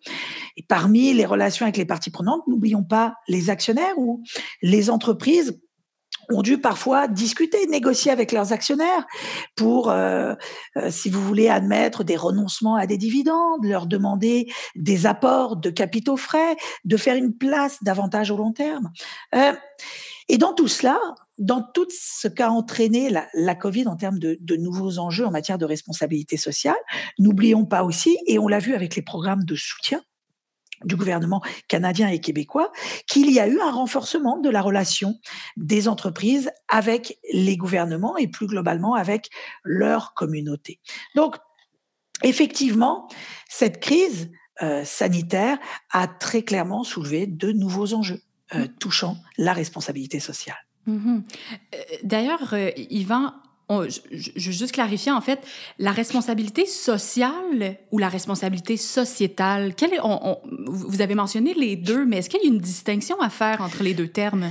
Et 0.56 0.64
parmi 0.66 1.14
les 1.14 1.26
relations 1.26 1.64
avec 1.64 1.76
les 1.76 1.86
parties 1.86 2.10
prenantes, 2.10 2.42
n'oublions 2.48 2.82
pas 2.82 3.14
les 3.28 3.48
actionnaires 3.48 3.96
ou 3.96 4.22
les 4.62 4.90
entreprises 4.90 5.60
ont 6.34 6.42
dû 6.42 6.58
parfois 6.58 7.08
discuter, 7.08 7.66
négocier 7.66 8.10
avec 8.10 8.32
leurs 8.32 8.52
actionnaires 8.52 9.06
pour, 9.56 9.90
euh, 9.90 10.34
euh, 10.76 10.90
si 10.90 11.10
vous 11.10 11.22
voulez, 11.22 11.48
admettre 11.48 12.04
des 12.04 12.16
renoncements 12.16 12.76
à 12.76 12.86
des 12.86 12.98
dividendes, 12.98 13.64
leur 13.64 13.86
demander 13.86 14.50
des 14.74 15.06
apports 15.06 15.56
de 15.56 15.70
capitaux 15.70 16.16
frais, 16.16 16.56
de 16.84 16.96
faire 16.96 17.16
une 17.16 17.36
place 17.36 17.78
davantage 17.82 18.30
au 18.30 18.36
long 18.36 18.52
terme. 18.52 18.90
Euh, 19.34 19.52
et 20.28 20.38
dans 20.38 20.54
tout 20.54 20.68
cela, 20.68 20.98
dans 21.38 21.62
tout 21.62 21.86
ce 21.90 22.28
qu'a 22.28 22.50
entraîné 22.50 23.10
la, 23.34 23.54
Covid 23.54 23.86
en 23.88 23.96
termes 23.96 24.18
de, 24.18 24.56
nouveaux 24.56 24.98
enjeux 24.98 25.26
en 25.26 25.30
matière 25.30 25.58
de 25.58 25.64
responsabilité 25.64 26.36
sociale, 26.36 26.76
n'oublions 27.18 27.64
pas 27.64 27.82
aussi, 27.82 28.16
et 28.26 28.38
on 28.38 28.48
l'a 28.48 28.58
vu 28.58 28.74
avec 28.74 28.96
les 28.96 29.02
programmes 29.02 29.44
de 29.44 29.54
soutien, 29.54 30.00
du 30.84 30.96
gouvernement 30.96 31.42
canadien 31.68 32.08
et 32.08 32.20
québécois, 32.20 32.72
qu'il 33.06 33.30
y 33.30 33.40
a 33.40 33.48
eu 33.48 33.60
un 33.60 33.70
renforcement 33.70 34.38
de 34.38 34.50
la 34.50 34.62
relation 34.62 35.18
des 35.56 35.88
entreprises 35.88 36.50
avec 36.68 37.18
les 37.32 37.56
gouvernements 37.56 38.16
et 38.16 38.28
plus 38.28 38.46
globalement 38.46 38.94
avec 38.94 39.30
leur 39.64 40.14
communauté. 40.14 40.80
Donc, 41.14 41.36
effectivement, 42.22 43.08
cette 43.48 43.80
crise 43.80 44.30
euh, 44.62 44.84
sanitaire 44.84 45.58
a 45.90 46.06
très 46.06 46.42
clairement 46.42 46.84
soulevé 46.84 47.26
de 47.26 47.52
nouveaux 47.52 47.94
enjeux. 47.94 48.22
euh, 48.54 48.66
touchant 48.78 49.16
la 49.38 49.54
responsabilité 49.54 50.20
sociale. 50.20 50.58
Mm-hmm. 50.86 51.22
D'ailleurs, 52.02 52.54
Yvan, 52.76 53.32
je, 53.84 54.00
je, 54.10 54.46
veux 54.46 54.52
juste 54.52 54.72
clarifier, 54.72 55.12
en 55.12 55.20
fait, 55.20 55.40
la 55.78 55.92
responsabilité 55.92 56.66
sociale 56.66 57.76
ou 57.90 57.98
la 57.98 58.08
responsabilité 58.08 58.76
sociétale, 58.76 59.74
quelle 59.74 59.94
est, 59.94 60.00
vous 60.66 61.00
avez 61.00 61.14
mentionné 61.14 61.54
les 61.54 61.76
deux, 61.76 62.04
mais 62.04 62.18
est-ce 62.18 62.30
qu'il 62.30 62.42
y 62.42 62.46
a 62.46 62.48
une 62.48 62.60
distinction 62.60 63.20
à 63.20 63.30
faire 63.30 63.60
entre 63.60 63.82
les 63.82 63.94
deux 63.94 64.08
termes? 64.08 64.50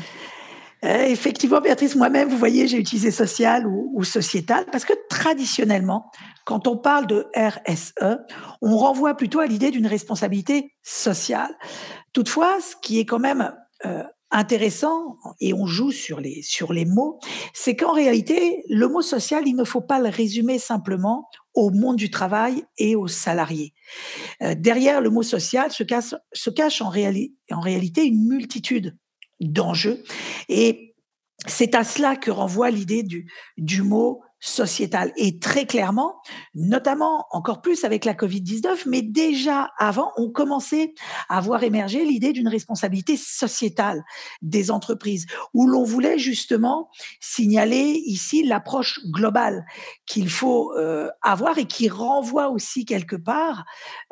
Euh, 0.83 1.03
effectivement, 1.05 1.61
Béatrice, 1.61 1.95
moi-même, 1.95 2.29
vous 2.29 2.37
voyez, 2.37 2.67
j'ai 2.67 2.77
utilisé 2.77 3.11
social 3.11 3.67
ou, 3.67 3.91
ou, 3.93 4.03
sociétal 4.03 4.65
parce 4.71 4.83
que 4.83 4.93
traditionnellement, 5.09 6.09
quand 6.43 6.67
on 6.67 6.75
parle 6.75 7.05
de 7.05 7.27
RSE, 7.35 7.93
on 8.61 8.77
renvoie 8.77 9.15
plutôt 9.15 9.39
à 9.39 9.45
l'idée 9.45 9.69
d'une 9.69 9.85
responsabilité 9.85 10.73
sociale. 10.81 11.51
Toutefois, 12.13 12.59
ce 12.61 12.75
qui 12.81 12.99
est 12.99 13.05
quand 13.05 13.19
même 13.19 13.53
euh, 13.85 14.03
intéressant, 14.31 15.17
et 15.39 15.53
on 15.53 15.65
joue 15.65 15.91
sur 15.91 16.19
les, 16.19 16.41
sur 16.41 16.73
les 16.73 16.85
mots, 16.85 17.19
c'est 17.53 17.75
qu'en 17.75 17.93
réalité, 17.93 18.63
le 18.69 18.87
mot 18.87 19.01
social, 19.01 19.43
il 19.45 19.55
ne 19.55 19.63
faut 19.63 19.81
pas 19.81 19.99
le 19.99 20.09
résumer 20.09 20.57
simplement 20.57 21.27
au 21.53 21.69
monde 21.69 21.97
du 21.97 22.09
travail 22.09 22.63
et 22.77 22.95
aux 22.95 23.07
salariés. 23.07 23.73
Euh, 24.41 24.55
derrière 24.57 25.01
le 25.01 25.09
mot 25.09 25.23
social 25.23 25.71
se 25.71 25.83
cache, 25.83 26.15
se 26.31 26.49
cache 26.49 26.81
en, 26.81 26.89
réali 26.89 27.35
en 27.51 27.59
réalité 27.59 28.05
une 28.05 28.25
multitude 28.27 28.97
d'enjeux 29.41 30.03
et 30.47 30.95
c'est 31.47 31.73
à 31.75 31.83
cela 31.83 32.15
que 32.15 32.29
renvoie 32.29 32.69
l'idée 32.69 33.03
du, 33.03 33.29
du 33.57 33.81
mot 33.81 34.21
sociétale. 34.41 35.13
Et 35.15 35.37
très 35.39 35.65
clairement, 35.65 36.15
notamment 36.55 37.27
encore 37.31 37.61
plus 37.61 37.85
avec 37.85 38.05
la 38.05 38.15
Covid-19, 38.15 38.83
mais 38.87 39.03
déjà 39.03 39.69
avant, 39.77 40.11
on 40.17 40.31
commençait 40.31 40.93
à 41.29 41.39
voir 41.39 41.63
émerger 41.63 42.03
l'idée 42.03 42.33
d'une 42.33 42.47
responsabilité 42.47 43.15
sociétale 43.17 44.03
des 44.41 44.71
entreprises, 44.71 45.27
où 45.53 45.67
l'on 45.67 45.83
voulait 45.83 46.17
justement 46.17 46.89
signaler 47.19 48.01
ici 48.05 48.43
l'approche 48.43 48.99
globale 49.11 49.63
qu'il 50.07 50.29
faut 50.29 50.73
euh, 50.75 51.09
avoir 51.21 51.59
et 51.59 51.65
qui 51.65 51.87
renvoie 51.87 52.49
aussi 52.49 52.85
quelque 52.85 53.15
part 53.15 53.63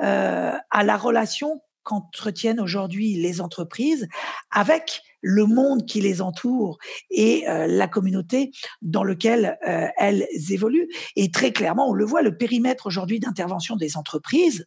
euh, 0.02 0.54
à 0.70 0.84
la 0.84 0.96
relation 0.96 1.62
qu'entretiennent 1.82 2.60
aujourd'hui 2.60 3.16
les 3.16 3.42
entreprises 3.42 4.08
avec 4.52 5.02
le 5.22 5.46
monde 5.46 5.86
qui 5.86 6.02
les 6.02 6.22
entoure 6.22 6.78
et 7.10 7.48
euh, 7.48 7.68
la 7.68 7.88
communauté 7.88 8.52
dans 8.82 9.04
laquelle 9.04 9.58
euh, 9.68 9.88
elles 9.98 10.28
évoluent. 10.50 10.90
Et 11.16 11.32
très 11.32 11.52
clairement, 11.52 11.90
on 11.90 11.94
le 11.94 12.06
voit, 12.06 12.22
le 12.22 12.38
périmètre 12.38 12.88
aujourd'hui 12.88 13.20
d'intervention 13.20 13.76
des 13.76 13.98
entreprises, 13.98 14.66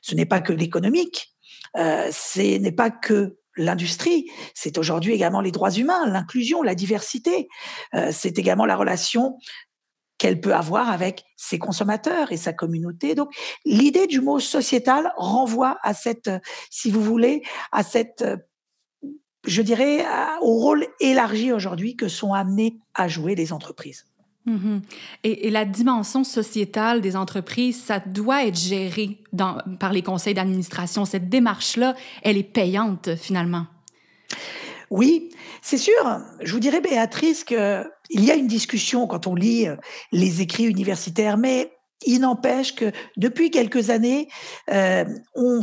ce 0.00 0.14
n'est 0.14 0.26
pas 0.26 0.40
que 0.40 0.52
l'économique, 0.52 1.32
euh, 1.76 2.08
ce 2.12 2.58
n'est 2.58 2.72
pas 2.72 2.90
que 2.90 3.38
l'industrie, 3.56 4.26
c'est 4.54 4.78
aujourd'hui 4.78 5.12
également 5.12 5.42
les 5.42 5.50
droits 5.50 5.70
humains, 5.70 6.06
l'inclusion, 6.06 6.62
la 6.62 6.74
diversité, 6.74 7.48
c'est 8.10 8.38
également 8.38 8.64
la 8.64 8.76
relation 8.76 9.36
qu'elle 10.16 10.40
peut 10.40 10.54
avoir 10.54 10.88
avec 10.88 11.24
ses 11.36 11.58
consommateurs 11.58 12.32
et 12.32 12.38
sa 12.38 12.54
communauté. 12.54 13.14
Donc, 13.14 13.28
l'idée 13.66 14.06
du 14.06 14.20
mot 14.22 14.38
sociétal 14.38 15.12
renvoie 15.16 15.78
à 15.82 15.92
cette, 15.92 16.30
si 16.70 16.90
vous 16.90 17.02
voulez, 17.02 17.42
à 17.72 17.82
cette, 17.82 18.24
je 19.44 19.62
dirais, 19.62 20.04
au 20.40 20.58
rôle 20.58 20.86
élargi 21.00 21.52
aujourd'hui 21.52 21.96
que 21.96 22.08
sont 22.08 22.32
amenées 22.32 22.78
à 22.94 23.08
jouer 23.08 23.34
les 23.34 23.52
entreprises. 23.52 24.06
Mm-hmm. 24.44 24.80
et, 25.22 25.50
la 25.50 25.64
dimension 25.64 26.24
sociétale 26.24 27.00
des 27.00 27.14
entreprises, 27.14 27.80
ça 27.80 28.00
doit 28.00 28.44
être 28.44 28.58
géré 28.58 29.22
dans, 29.32 29.58
par 29.78 29.92
les 29.92 30.02
conseils 30.02 30.34
d'administration. 30.34 31.04
Cette 31.04 31.28
démarche-là, 31.28 31.94
elle 32.22 32.36
est 32.36 32.42
payante 32.42 33.14
finalement. 33.14 33.66
Oui, 34.90 35.30
c'est 35.62 35.78
sûr. 35.78 36.20
Je 36.40 36.52
vous 36.52 36.58
dirais, 36.58 36.80
Béatrice, 36.80 37.44
que 37.44 37.84
il 38.10 38.24
y 38.24 38.30
a 38.30 38.34
une 38.34 38.48
discussion 38.48 39.06
quand 39.06 39.26
on 39.26 39.34
lit 39.34 39.68
euh, 39.68 39.76
les 40.10 40.42
écrits 40.42 40.64
universitaires, 40.64 41.38
mais 41.38 41.72
il 42.04 42.20
n'empêche 42.20 42.74
que 42.74 42.92
depuis 43.16 43.50
quelques 43.50 43.90
années, 43.90 44.28
euh, 44.70 45.04
on 45.34 45.60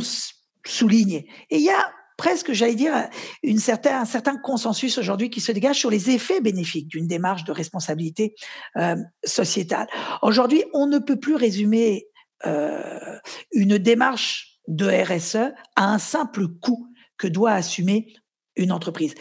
souligne. 0.64 1.24
Et 1.50 1.58
il 1.58 1.62
y 1.62 1.70
a 1.70 1.92
presque, 2.20 2.52
j'allais 2.52 2.74
dire, 2.74 3.08
une 3.42 3.58
un 3.86 4.04
certain 4.04 4.36
consensus 4.36 4.98
aujourd'hui 4.98 5.30
qui 5.30 5.40
se 5.40 5.52
dégage 5.52 5.78
sur 5.78 5.88
les 5.88 6.10
effets 6.10 6.42
bénéfiques 6.42 6.86
d'une 6.86 7.06
démarche 7.06 7.44
de 7.44 7.52
responsabilité 7.52 8.34
euh, 8.76 8.96
sociétale. 9.24 9.86
Aujourd'hui, 10.20 10.62
on 10.74 10.86
ne 10.86 10.98
peut 10.98 11.18
plus 11.18 11.34
résumer 11.34 12.08
euh, 12.44 13.16
une 13.52 13.78
démarche 13.78 14.60
de 14.68 14.86
RSE 14.86 15.54
à 15.76 15.94
un 15.94 15.98
simple 15.98 16.46
coût 16.46 16.88
que 17.16 17.26
doit 17.26 17.52
assumer 17.52 18.12
une 18.54 18.70
entreprise. 18.70 19.14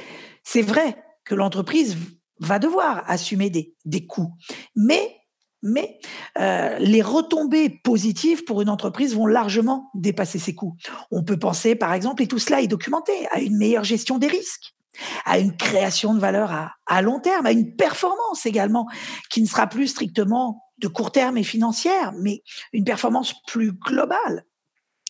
C'est 0.44 0.62
vrai 0.62 0.98
que 1.24 1.36
l'entreprise 1.36 1.96
va 2.42 2.60
devoir 2.60 3.10
assumer 3.10 3.50
des, 3.50 3.78
des 3.86 4.08
coûts. 4.08 4.34
Mais, 4.76 5.19
mais 5.62 6.00
euh, 6.40 6.78
les 6.80 7.02
retombées 7.02 7.70
positives 7.70 8.44
pour 8.46 8.62
une 8.62 8.70
entreprise 8.70 9.16
vont 9.16 9.26
largement 9.26 9.90
dépasser 9.94 10.40
ces 10.40 10.56
coûts. 10.56 10.76
On 11.12 11.24
peut 11.24 11.38
penser, 11.38 11.76
par 11.76 11.94
exemple, 11.94 12.24
et 12.24 12.28
tout 12.28 12.40
cela 12.40 12.62
est 12.62 12.68
documenté, 12.68 13.12
à 13.32 13.40
une 13.40 13.58
meilleure 13.58 13.84
gestion 13.84 14.18
des 14.18 14.28
risques 14.28 14.74
à 15.26 15.40
une 15.40 15.56
création 15.56 16.14
de 16.14 16.20
valeur 16.20 16.52
à, 16.86 17.02
long 17.02 17.20
terme, 17.20 17.46
à 17.46 17.52
une 17.52 17.76
performance 17.76 18.46
également, 18.46 18.88
qui 19.30 19.42
ne 19.42 19.48
sera 19.48 19.68
plus 19.68 19.88
strictement 19.88 20.64
de 20.80 20.88
court 20.88 21.12
terme 21.12 21.38
et 21.38 21.44
financière, 21.44 22.14
mais 22.20 22.44
une 22.74 22.84
performance 22.84 23.34
plus 23.48 23.72
globale 23.72 24.46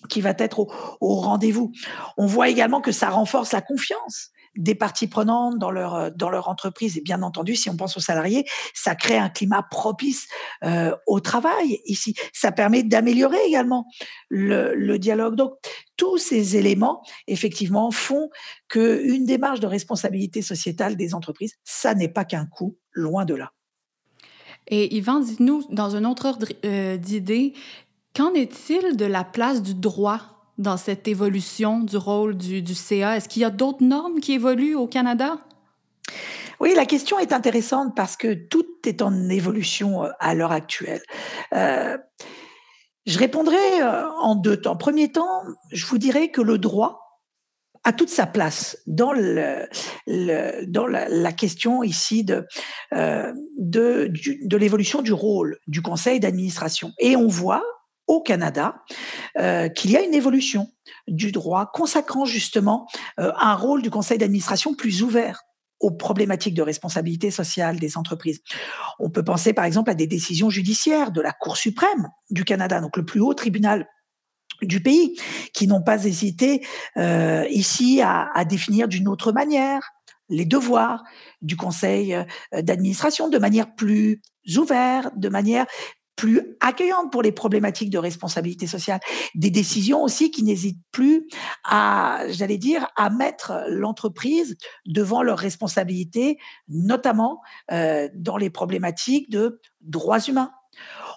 qui 0.07 0.21
va 0.21 0.33
être 0.37 0.67
au 1.01 1.15
rendez-vous. 1.15 1.71
On 2.17 2.25
voit 2.25 2.49
également 2.49 2.81
que 2.81 2.91
ça 2.91 3.09
renforce 3.09 3.51
la 3.51 3.61
confiance 3.61 4.31
des 4.55 4.75
parties 4.75 5.07
prenantes 5.07 5.57
dans 5.57 5.71
leur 5.71 5.95
euh, 5.95 6.09
dans 6.15 6.29
leur 6.29 6.47
entreprise. 6.47 6.97
Et 6.97 7.01
bien 7.01 7.21
entendu 7.21 7.55
si 7.55 7.69
on 7.69 7.77
pense 7.77 7.97
aux 7.97 8.01
salariés 8.01 8.45
ça 8.73 8.95
crée 8.95 9.17
un 9.17 9.29
climat 9.29 9.63
propice 9.69 10.27
euh, 10.63 10.95
au 11.07 11.19
travail. 11.19 11.79
Ici 11.85 12.15
ça 12.33 12.51
permet 12.51 12.83
d'améliorer 12.83 13.39
également 13.47 13.85
le, 14.29 14.97
dialogue. 14.97 15.35
Donc 15.35 15.53
tous 15.97 16.17
ces 16.17 16.57
éléments 16.57 17.03
effectivement 17.27 17.91
font 17.91 18.29
que 18.67 19.01
une 19.03 19.25
démarche 19.25 19.59
de 19.59 19.67
responsabilité 19.67 20.41
sociétale 20.41 20.95
des 20.95 21.13
entreprises 21.13 21.55
ça 21.63 21.93
n'est 21.95 22.09
pas 22.09 22.25
qu'un 22.25 22.45
coût 22.45 22.77
loin 22.91 23.25
de 23.25 23.35
là. 23.35 23.51
Et 24.67 24.95
Yvan 24.95 25.19
dites-nous 25.19 25.63
dans 25.69 25.95
un 25.95 26.05
autre 26.05 26.25
ordre 26.27 26.47
euh, 26.65 26.97
d'idée 26.97 27.53
qu'en 28.15 28.33
est-il 28.33 28.97
de 28.97 29.05
la 29.05 29.23
place 29.23 29.61
du 29.61 29.73
droit 29.73 30.38
dans 30.59 30.77
cette 30.77 31.07
évolution 31.07 31.79
du 31.79 31.97
rôle 31.97 32.37
du, 32.37 32.75
CA? 32.75 33.17
Est-ce 33.17 33.27
qu'il 33.27 33.41
y 33.41 33.45
a 33.45 33.49
d'autres 33.49 33.83
normes 33.83 34.19
qui 34.19 34.33
évoluent 34.33 34.75
au 34.75 34.85
Canada? 34.85 35.39
Oui, 36.59 36.73
la 36.75 36.85
question 36.85 37.17
est 37.17 37.31
intéressante 37.31 37.95
parce 37.95 38.17
que 38.17 38.33
tout 38.33 38.67
est 38.85 39.01
en 39.01 39.29
évolution 39.29 40.03
euh, 40.03 40.09
à 40.19 40.35
l'heure 40.35 40.51
actuelle. 40.51 41.01
Euh, 41.53 41.97
je 43.05 43.17
répondrai 43.17 43.81
euh, 43.81 44.09
en 44.21 44.35
deux 44.35 44.57
temps. 44.57 44.75
Premier 44.75 45.09
temps, 45.11 45.43
je 45.71 45.85
vous 45.85 45.97
dirais 45.97 46.29
que 46.29 46.41
le 46.41 46.57
droit 46.57 47.05
a 47.85 47.93
toute 47.93 48.09
sa 48.09 48.27
place 48.27 48.77
dans, 48.87 49.13
la, 49.13 49.67
question 51.31 51.81
ici 51.81 52.25
de 52.25 52.45
l'évolution 54.57 55.01
du 55.01 55.13
rôle 55.13 55.57
du 55.65 55.81
conseil 55.81 56.19
d'administration. 56.19 56.91
Et 56.99 57.15
on 57.15 57.27
voit 57.27 57.63
au 58.09 58.21
Canada 58.21 58.83
euh, 59.37 59.69
qu'il 59.69 59.91
y 59.91 59.97
a 59.97 60.01
une 60.01 60.15
évolution 60.15 60.67
du 61.07 61.31
droit 61.31 61.69
consacrant 61.71 62.25
justement 62.25 62.87
euh, 63.19 63.31
un 63.39 63.53
rôle 63.53 63.83
du 63.83 63.91
conseil 63.91 64.17
d'administration 64.17 64.73
plus 64.73 65.03
ouvert 65.03 65.43
aux 65.79 65.91
problématiques 65.91 66.55
de 66.55 66.63
responsabilité 66.63 67.31
sociale 67.31 67.79
des 67.79 67.97
entreprises. 67.97 68.41
On 68.97 69.11
peut 69.11 69.23
penser 69.23 69.53
par 69.53 69.63
exemple 69.63 69.91
à 69.91 69.93
des 69.93 70.07
décisions 70.07 70.49
judiciaires 70.49 71.11
de 71.11 71.21
la 71.21 71.31
Cour 71.31 71.55
suprême 71.55 72.09
du 72.31 72.43
Canada, 72.43 72.81
donc 72.81 72.97
le 72.97 73.05
plus 73.05 73.21
haut 73.21 73.35
tribunal 73.35 73.87
du 74.63 74.81
pays, 74.81 75.17
qui 75.53 75.67
n'ont 75.67 75.83
pas 75.83 76.03
hésité 76.03 76.65
euh, 76.97 77.45
ici 77.49 78.01
à, 78.03 78.43
définir 78.43 78.89
d'une 78.89 79.07
autre 79.07 79.31
manière 79.31 79.81
les 80.27 80.45
devoirs 80.45 81.03
du 81.41 81.55
conseil 81.55 82.15
d'administration 82.51 83.29
de 83.29 83.37
manière 83.37 83.73
plus 83.73 84.21
ouverte, 84.57 85.13
de 85.17 85.29
manière 85.29 85.65
plus 86.19 86.57
accueillante 86.59 87.13
pour 87.13 87.21
les 87.21 87.31
problématiques 87.31 87.89
de 87.89 87.97
responsabilité 87.97 88.67
sociale, 88.67 88.99
des 89.35 89.49
décisions 89.49 90.03
aussi 90.03 90.31
qui 90.31 90.43
n'hésitent 90.43 90.83
plus 90.91 91.27
à, 91.63 92.23
j'allais 92.27 92.57
dire, 92.57 92.85
à 92.97 93.09
mettre 93.09 93.63
l'entreprise 93.69 94.57
devant 94.85 95.23
leurs 95.23 95.37
responsabilités, 95.37 96.37
notamment 96.67 97.39
euh, 97.71 98.09
dans 98.15 98.35
les 98.35 98.49
problématiques 98.49 99.29
de 99.29 99.61
droits 99.79 100.19
humains. 100.19 100.51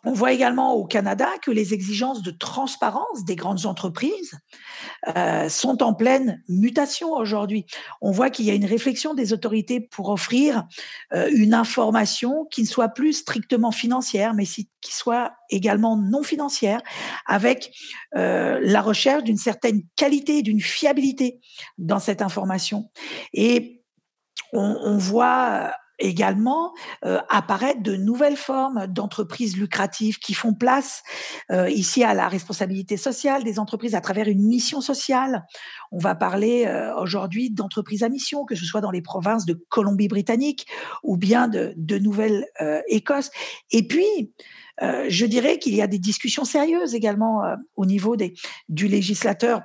On 0.05 0.13
voit 0.15 0.33
également 0.33 0.75
au 0.75 0.85
Canada 0.85 1.29
que 1.43 1.53
les 1.53 1.75
exigences 1.75 2.23
de 2.23 2.33
transparence 2.33 3.25
des 3.25 3.37
grandes 3.37 3.67
entreprises 3.67 4.37
euh, 5.17 5.49
sont 5.49 5.81
en 5.83 5.95
pleine 5.95 6.43
mutation 6.49 7.13
aujourd'hui. 7.13 7.67
On 8.01 8.11
voit 8.11 8.29
qu'il 8.29 8.45
y 8.45 8.51
a 8.51 8.55
une 8.55 8.65
réflexion 8.65 9.15
des 9.15 9.33
autorités 9.33 9.81
pour 9.81 10.09
offrir 10.09 10.65
euh, 11.13 11.31
une 11.33 11.55
information 11.55 12.47
qui 12.51 12.63
ne 12.63 12.67
soit 12.67 12.89
plus 12.89 13.13
strictement 13.13 13.71
financière, 13.71 14.35
mais 14.35 14.45
qui 14.45 14.69
soit 14.93 15.35
également 15.51 15.97
non 15.97 16.25
financière, 16.25 16.83
avec 17.27 17.73
euh, 18.17 18.59
la 18.61 18.83
recherche 18.83 19.23
d'une 19.23 19.37
certaine 19.37 19.83
qualité, 19.95 20.43
d'une 20.43 20.61
fiabilité 20.61 21.41
dans 21.79 22.01
cette 22.01 22.23
information. 22.23 22.91
Et 23.33 23.85
on, 24.53 24.79
on 24.83 24.99
voit 24.99 25.73
également 26.03 26.75
euh, 27.05 27.21
apparaître 27.29 27.83
de 27.83 27.97
nouvelles 27.97 28.37
formes 28.37 28.87
d'entreprises 28.89 29.57
lucratives 29.57 30.19
qui 30.19 30.35
font 30.35 30.53
place 30.53 31.03
euh, 31.51 31.71
ici 31.71 32.05
à 32.05 32.13
la 32.13 32.29
responsabilité 32.29 32.97
sociale 32.97 33.45
des 33.45 33.59
entreprises 33.59 33.95
à 33.95 34.01
travers 34.01 34.29
une 34.29 34.43
mission 34.47 34.81
sociale. 34.81 35.45
On 35.91 35.99
va 35.99 36.15
parler 36.15 36.67
euh, 36.67 36.95
aujourd'hui 36.97 37.51
d'entreprises 37.51 38.03
à 38.03 38.09
mission, 38.09 38.45
que 38.45 38.55
ce 38.55 38.65
soit 38.65 38.81
dans 38.81 38.91
les 38.91 39.03
provinces 39.03 39.47
de 39.47 39.55
Colombie-Britannique 39.69 40.67
ou 41.03 41.17
bien 41.17 41.49
de, 41.49 41.73
de 41.77 41.99
Nouvelle-Écosse. 41.99 43.31
Et 43.71 43.87
puis, 43.87 44.33
je 44.81 45.27
dirais 45.27 45.59
qu'il 45.59 45.75
y 45.77 45.83
a 45.83 45.87
des 45.87 46.01
discussions 46.01 46.45
sérieuses 46.45 46.95
également 46.95 47.43
au 47.77 47.87
niveau 47.87 48.17
des, 48.17 48.35
du 48.69 48.89
législateur 48.89 49.61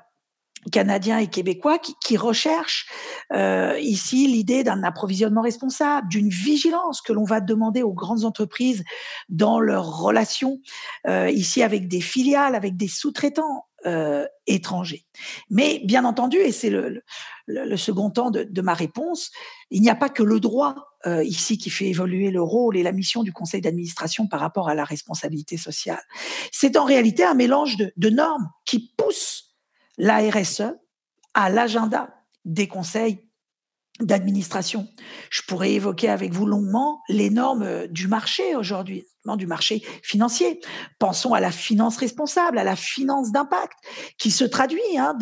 canadiens 0.72 1.18
et 1.18 1.28
québécois 1.28 1.80
qui, 1.80 1.96
qui 2.04 2.18
recherchent 2.18 2.88
euh, 3.34 3.78
ici 3.80 4.28
l'idée 4.28 4.64
d'un 4.64 4.84
approvisionnement 4.84 5.42
responsable, 5.42 6.08
d'une 6.08 6.30
vigilance 6.30 7.02
que 7.02 7.14
l'on 7.14 7.24
va 7.24 7.42
demander 7.42 7.84
aux 7.84 7.94
grandes 7.94 8.26
entreprises 8.26 8.84
dans 9.30 9.60
leurs 9.60 10.00
relations 10.00 10.60
euh, 11.08 11.30
ici 11.30 11.64
avec 11.64 11.88
des 11.88 12.02
filiales, 12.02 12.56
avec 12.56 12.76
des 12.76 12.88
sous-traitants 12.88 13.66
euh, 13.86 14.26
étrangers. 14.48 15.06
Mais 15.50 15.82
bien 15.86 16.04
entendu, 16.04 16.38
et 16.38 16.52
c'est 16.52 16.70
le, 16.70 17.02
le, 17.46 17.66
le, 17.66 17.78
second 17.78 18.10
temps 18.10 18.32
de, 18.32 18.44
de 18.44 18.62
ma 18.62 18.74
réponse, 18.74 19.32
il 19.70 19.82
n'y 19.82 19.90
a 19.90 19.96
pas 19.96 20.10
que 20.10 20.24
le 20.24 20.40
droit 20.40 20.76
euh, 21.06 21.24
ici 21.24 21.58
qui 21.58 21.70
fait 21.70 21.88
évoluer 21.88 22.32
le 22.32 22.42
rôle 22.42 22.76
et 22.76 22.84
la 22.84 22.92
mission 22.92 23.24
du 23.24 23.32
conseil 23.32 23.62
d'administration 23.62 24.28
par 24.28 24.40
rapport 24.40 24.68
à 24.68 24.76
la 24.76 24.84
responsabilité 24.84 25.58
sociale. 25.58 26.02
C'est 26.52 26.76
en 26.76 26.86
réalité 26.86 27.24
un 27.24 27.36
mélange 27.36 27.78
de, 27.78 27.94
de 27.96 28.10
normes 28.10 28.50
qui 28.66 28.92
poussent 28.98 29.47
la 29.98 30.20
RSE 30.20 30.76
à 31.34 31.50
l'agenda 31.50 32.10
des 32.46 32.68
conseils 32.68 33.28
d'administration. 34.00 34.88
Je 35.32 35.42
pourrais 35.48 35.72
évoquer 35.72 36.10
avec 36.10 36.32
vous 36.32 36.46
longuement 36.46 37.02
les 37.10 37.30
normes 37.30 37.64
euh, 37.64 37.88
du 37.88 38.08
marché 38.08 38.56
aujourd'hui, 38.56 39.06
du 39.36 39.48
marché 39.48 39.84
financier. 40.04 40.62
Pensons 41.00 41.34
à 41.34 41.40
la 41.40 41.52
finance 41.52 41.98
responsable, 41.98 42.60
à 42.60 42.64
la 42.64 42.76
finance 42.76 43.32
d'impact, 43.32 43.78
qui 44.18 44.32
se 44.32 44.44
traduit 44.44 44.98
hein, 44.98 45.18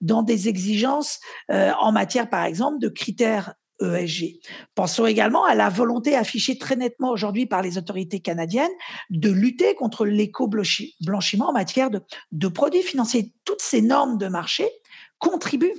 dans, 0.00 0.22
des 0.22 0.48
exigences 0.48 1.18
euh, 1.50 1.72
en 1.80 1.92
matière, 1.92 2.28
par 2.28 2.44
exemple, 2.44 2.78
de 2.78 2.88
critères 2.88 3.54
ESG. 3.80 4.40
Pensons 4.74 5.06
également 5.06 5.44
à 5.44 5.54
la 5.54 5.68
volonté 5.68 6.16
affichée 6.16 6.58
très 6.58 6.76
nettement 6.76 7.10
aujourd'hui 7.10 7.46
par 7.46 7.62
les 7.62 7.78
autorités 7.78 8.20
canadiennes 8.20 8.70
de 9.10 9.30
lutter 9.30 9.74
contre 9.74 10.06
l'éco-blanchiment 10.06 11.48
en 11.48 11.52
matière 11.52 11.90
de, 11.90 12.00
de 12.32 12.48
produits 12.48 12.82
financiers. 12.82 13.32
Toutes 13.44 13.62
ces 13.62 13.82
normes 13.82 14.18
de 14.18 14.28
marché 14.28 14.68
contribuent 15.18 15.74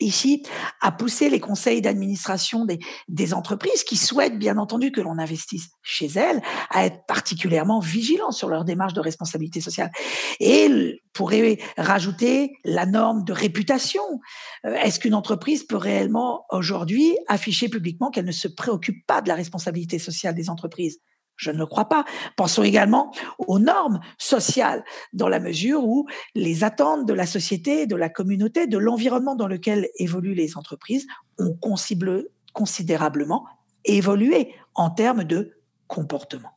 ici 0.00 0.42
à 0.80 0.92
pousser 0.92 1.28
les 1.28 1.40
conseils 1.40 1.80
d'administration 1.80 2.66
des, 2.66 3.34
entreprises 3.34 3.84
qui 3.84 3.96
souhaitent 3.96 4.38
bien 4.38 4.58
entendu 4.58 4.92
que 4.92 5.00
l'on 5.00 5.18
investisse 5.18 5.68
chez 5.82 6.06
elles 6.06 6.42
à 6.70 6.84
être 6.84 7.06
particulièrement 7.06 7.80
vigilants 7.80 8.30
sur 8.30 8.48
leur 8.48 8.64
démarche 8.64 8.92
de 8.92 9.00
responsabilité 9.00 9.60
sociale. 9.60 9.90
Et 10.40 11.00
pourrait 11.14 11.58
rajouter 11.78 12.52
la 12.64 12.86
norme 12.86 13.24
de 13.24 13.32
réputation. 13.32 14.02
Euh, 14.66 14.74
est-ce 14.74 14.98
qu'une 15.00 15.14
entreprise 15.14 15.64
peut 15.64 15.76
réellement 15.76 16.44
aujourd'hui 16.50 17.16
afficher 17.28 17.68
publiquement 17.68 18.10
qu'elle 18.10 18.24
ne 18.26 18.32
se 18.32 18.48
préoccupe 18.48 19.06
pas 19.06 19.22
de 19.22 19.28
la 19.28 19.34
responsabilité 19.34 19.98
sociale 19.98 20.34
des 20.34 20.50
entreprises? 20.50 20.98
Je 21.36 21.50
ne 21.50 21.58
le 21.58 21.66
crois 21.66 21.88
pas. 21.88 22.04
Pensons 22.36 22.62
également 22.62 23.12
aux 23.38 23.58
normes 23.58 24.00
sociales, 24.18 24.84
dans 25.12 25.28
la 25.28 25.40
mesure 25.40 25.84
où 25.84 26.06
les 26.34 26.64
attentes 26.64 27.06
de 27.06 27.12
la 27.12 27.26
société, 27.26 27.86
de 27.86 27.96
la 27.96 28.08
communauté, 28.08 28.66
de 28.66 28.78
l'environnement 28.78 29.34
dans 29.34 29.48
lequel 29.48 29.88
évoluent 29.98 30.34
les 30.34 30.56
entreprises 30.56 31.06
ont 31.38 31.58
considérablement 32.52 33.44
évolué 33.84 34.54
en 34.74 34.90
termes 34.90 35.24
de 35.24 35.52
comportement. 35.86 36.50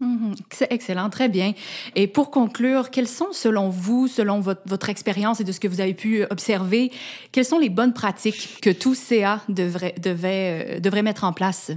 Mmh, 0.00 0.32
c'est 0.50 0.72
excellent, 0.72 1.10
très 1.10 1.28
bien. 1.28 1.52
Et 1.94 2.06
pour 2.06 2.30
conclure, 2.30 2.90
quelles 2.90 3.08
sont, 3.08 3.32
selon 3.32 3.68
vous, 3.68 4.08
selon 4.08 4.40
votre, 4.40 4.88
expérience 4.88 5.40
et 5.40 5.44
de 5.44 5.52
ce 5.52 5.60
que 5.60 5.68
vous 5.68 5.82
avez 5.82 5.92
pu 5.92 6.24
observer, 6.30 6.90
quelles 7.32 7.44
sont 7.44 7.58
les 7.58 7.68
bonnes 7.68 7.92
pratiques 7.92 8.58
que 8.62 8.70
tout 8.70 8.94
CA 8.94 9.42
euh, 9.50 9.98
devrait 9.98 11.02
mettre 11.02 11.24
en 11.24 11.34
place? 11.34 11.72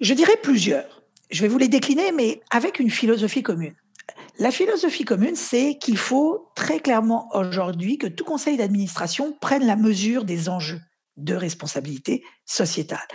Je 0.00 0.14
dirais 0.14 0.36
plusieurs. 0.42 1.02
Je 1.30 1.42
vais 1.42 1.48
vous 1.48 1.58
les 1.58 1.68
décliner, 1.68 2.12
mais 2.12 2.42
avec 2.50 2.78
une 2.78 2.90
philosophie 2.90 3.42
commune. 3.42 3.74
La 4.38 4.50
philosophie 4.50 5.04
commune, 5.04 5.36
c'est 5.36 5.78
qu'il 5.78 5.96
faut 5.96 6.50
très 6.54 6.80
clairement 6.80 7.28
aujourd'hui 7.32 7.96
que 7.96 8.06
tout 8.06 8.24
conseil 8.24 8.58
d'administration 8.58 9.32
prenne 9.40 9.66
la 9.66 9.76
mesure 9.76 10.24
des 10.24 10.48
enjeux 10.48 10.80
de 11.16 11.34
responsabilité 11.34 12.22
sociétale. 12.44 13.06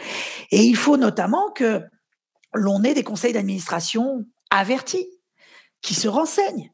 Et 0.50 0.64
il 0.64 0.76
faut 0.76 0.98
notamment 0.98 1.52
que 1.52 1.84
l'on 2.54 2.84
ait 2.84 2.96
des 2.96 3.04
conseils 3.04 3.34
d'administration 3.34 4.26
avertis, 4.50 5.08
qui 5.82 5.94
se 5.94 6.08
renseignent, 6.08 6.72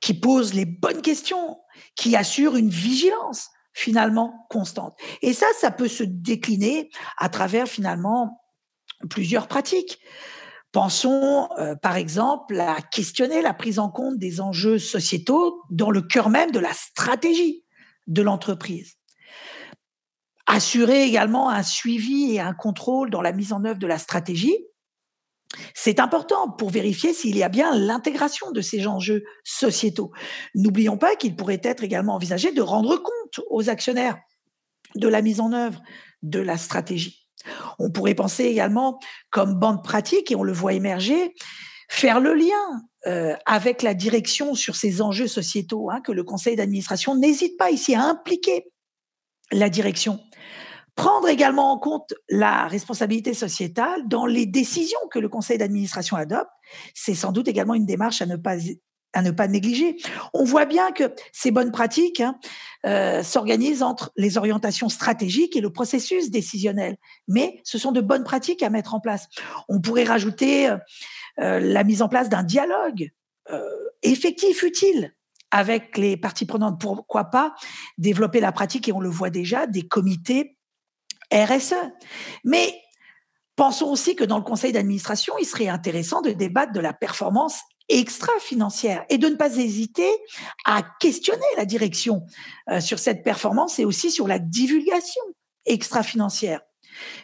qui 0.00 0.14
posent 0.14 0.54
les 0.54 0.64
bonnes 0.64 1.02
questions, 1.02 1.58
qui 1.94 2.16
assurent 2.16 2.56
une 2.56 2.70
vigilance 2.70 3.50
finalement 3.74 4.46
constante. 4.48 4.98
Et 5.22 5.32
ça, 5.34 5.46
ça 5.60 5.70
peut 5.70 5.88
se 5.88 6.02
décliner 6.02 6.90
à 7.18 7.28
travers 7.28 7.68
finalement 7.68 8.40
plusieurs 9.10 9.48
pratiques. 9.48 9.98
Pensons 10.72 11.48
euh, 11.58 11.74
par 11.76 11.96
exemple 11.96 12.60
à 12.60 12.80
questionner 12.82 13.40
la 13.40 13.54
prise 13.54 13.78
en 13.78 13.88
compte 13.88 14.18
des 14.18 14.40
enjeux 14.40 14.78
sociétaux 14.78 15.62
dans 15.70 15.90
le 15.90 16.02
cœur 16.02 16.28
même 16.28 16.50
de 16.50 16.58
la 16.58 16.72
stratégie 16.72 17.64
de 18.06 18.22
l'entreprise. 18.22 18.94
Assurer 20.46 21.04
également 21.04 21.50
un 21.50 21.62
suivi 21.62 22.34
et 22.34 22.40
un 22.40 22.54
contrôle 22.54 23.10
dans 23.10 23.22
la 23.22 23.32
mise 23.32 23.52
en 23.52 23.64
œuvre 23.64 23.78
de 23.78 23.86
la 23.86 23.98
stratégie. 23.98 24.56
C'est 25.74 26.00
important 26.00 26.50
pour 26.50 26.70
vérifier 26.70 27.14
s'il 27.14 27.36
y 27.36 27.42
a 27.42 27.48
bien 27.48 27.74
l'intégration 27.74 28.50
de 28.50 28.60
ces 28.60 28.86
enjeux 28.86 29.24
sociétaux. 29.44 30.12
N'oublions 30.54 30.98
pas 30.98 31.16
qu'il 31.16 31.36
pourrait 31.36 31.60
être 31.62 31.82
également 31.82 32.14
envisagé 32.14 32.52
de 32.52 32.60
rendre 32.60 32.96
compte 32.96 33.44
aux 33.48 33.70
actionnaires 33.70 34.18
de 34.94 35.08
la 35.08 35.22
mise 35.22 35.40
en 35.40 35.52
œuvre 35.52 35.80
de 36.22 36.40
la 36.40 36.58
stratégie. 36.58 37.27
On 37.78 37.90
pourrait 37.90 38.14
penser 38.14 38.44
également 38.44 38.98
comme 39.30 39.54
bande 39.54 39.82
pratique, 39.82 40.30
et 40.30 40.36
on 40.36 40.42
le 40.42 40.52
voit 40.52 40.72
émerger, 40.72 41.34
faire 41.88 42.20
le 42.20 42.34
lien 42.34 42.82
euh, 43.06 43.34
avec 43.46 43.82
la 43.82 43.94
direction 43.94 44.54
sur 44.54 44.76
ces 44.76 45.00
enjeux 45.00 45.28
sociétaux, 45.28 45.90
hein, 45.90 46.00
que 46.00 46.12
le 46.12 46.24
conseil 46.24 46.56
d'administration 46.56 47.14
n'hésite 47.16 47.56
pas 47.56 47.70
ici 47.70 47.94
à 47.94 48.02
impliquer 48.02 48.66
la 49.52 49.70
direction. 49.70 50.20
Prendre 50.94 51.28
également 51.28 51.72
en 51.72 51.78
compte 51.78 52.12
la 52.28 52.66
responsabilité 52.66 53.32
sociétale 53.32 54.08
dans 54.08 54.26
les 54.26 54.46
décisions 54.46 54.98
que 55.12 55.20
le 55.20 55.28
conseil 55.28 55.56
d'administration 55.56 56.16
adopte, 56.16 56.50
c'est 56.92 57.14
sans 57.14 57.30
doute 57.30 57.46
également 57.46 57.74
une 57.74 57.86
démarche 57.86 58.20
à 58.20 58.26
ne 58.26 58.36
pas 58.36 58.56
à 59.12 59.22
ne 59.22 59.30
pas 59.30 59.48
négliger. 59.48 59.96
On 60.34 60.44
voit 60.44 60.66
bien 60.66 60.92
que 60.92 61.12
ces 61.32 61.50
bonnes 61.50 61.72
pratiques 61.72 62.20
hein, 62.20 62.38
euh, 62.86 63.22
s'organisent 63.22 63.82
entre 63.82 64.12
les 64.16 64.38
orientations 64.38 64.88
stratégiques 64.88 65.56
et 65.56 65.60
le 65.60 65.70
processus 65.70 66.30
décisionnel, 66.30 66.96
mais 67.26 67.60
ce 67.64 67.78
sont 67.78 67.92
de 67.92 68.00
bonnes 68.00 68.24
pratiques 68.24 68.62
à 68.62 68.70
mettre 68.70 68.94
en 68.94 69.00
place. 69.00 69.28
On 69.68 69.80
pourrait 69.80 70.04
rajouter 70.04 70.68
euh, 70.68 70.76
euh 71.40 71.60
la 71.60 71.84
mise 71.84 72.02
en 72.02 72.08
place 72.08 72.28
d'un 72.28 72.42
dialogue 72.42 73.10
effectif, 74.02 74.62
utile 74.62 75.14
avec 75.50 75.96
les 75.96 76.18
parties 76.18 76.44
prenantes. 76.44 76.78
Pourquoi 76.80 77.24
pas 77.24 77.54
développer 77.96 78.40
la 78.40 78.52
pratique, 78.52 78.88
et 78.88 78.92
on 78.92 79.00
le 79.00 79.08
voit 79.08 79.30
déjà, 79.30 79.66
des 79.66 79.88
comités 79.88 80.58
RSE. 81.32 81.74
Mais 82.44 82.74
pensons 83.56 83.86
aussi 83.86 84.16
que 84.16 84.24
dans 84.24 84.38
le 84.38 84.44
conseil 84.44 84.72
d'administration, 84.72 85.34
il 85.40 85.44
serait 85.44 85.68
intéressant 85.68 86.22
de 86.22 86.30
débattre 86.30 86.72
de 86.72 86.80
la 86.80 86.92
performance 86.92 87.60
extra-financière 87.88 89.04
et 89.08 89.18
de 89.18 89.28
ne 89.28 89.36
pas 89.36 89.56
hésiter 89.56 90.10
à 90.64 90.82
questionner 91.00 91.46
la 91.56 91.64
direction 91.64 92.24
euh, 92.70 92.80
sur 92.80 92.98
cette 92.98 93.22
performance 93.22 93.78
et 93.78 93.84
aussi 93.84 94.10
sur 94.10 94.28
la 94.28 94.38
divulgation 94.38 95.22
extra-financière. 95.66 96.60